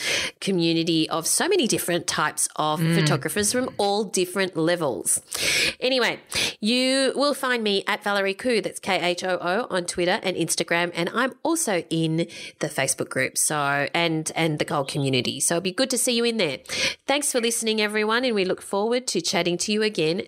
community 0.47 1.09
of 1.09 1.25
so 1.25 1.47
many 1.47 1.65
different 1.67 2.05
types 2.07 2.47
of 2.57 2.79
mm. 2.79 2.95
photographers 2.95 3.51
from 3.51 3.69
all 3.77 4.03
different 4.03 4.55
levels. 4.55 5.07
Anyway, 5.79 6.19
you 6.61 7.13
will 7.15 7.33
find 7.33 7.63
me 7.63 7.83
at 7.87 8.03
Valerie 8.03 8.35
Khoo, 8.35 8.61
that's 8.61 8.79
K 8.79 9.01
H 9.01 9.23
O 9.23 9.37
O 9.41 9.67
on 9.69 9.85
Twitter 9.85 10.19
and 10.21 10.37
Instagram. 10.37 10.91
And 10.93 11.09
I'm 11.13 11.33
also 11.43 11.83
in 11.89 12.27
the 12.59 12.67
Facebook 12.67 13.09
group. 13.09 13.37
So 13.37 13.87
and 13.93 14.31
and 14.35 14.59
the 14.59 14.65
gold 14.65 14.87
community. 14.89 15.39
So 15.39 15.55
it'd 15.55 15.63
be 15.63 15.71
good 15.71 15.89
to 15.89 15.97
see 15.97 16.15
you 16.15 16.25
in 16.25 16.37
there. 16.37 16.59
Thanks 17.07 17.31
for 17.31 17.39
listening, 17.39 17.81
everyone, 17.81 18.25
and 18.25 18.35
we 18.35 18.45
look 18.45 18.61
forward 18.61 19.07
to 19.07 19.21
chatting 19.21 19.57
to 19.59 19.71
you 19.71 19.81
again 19.81 20.23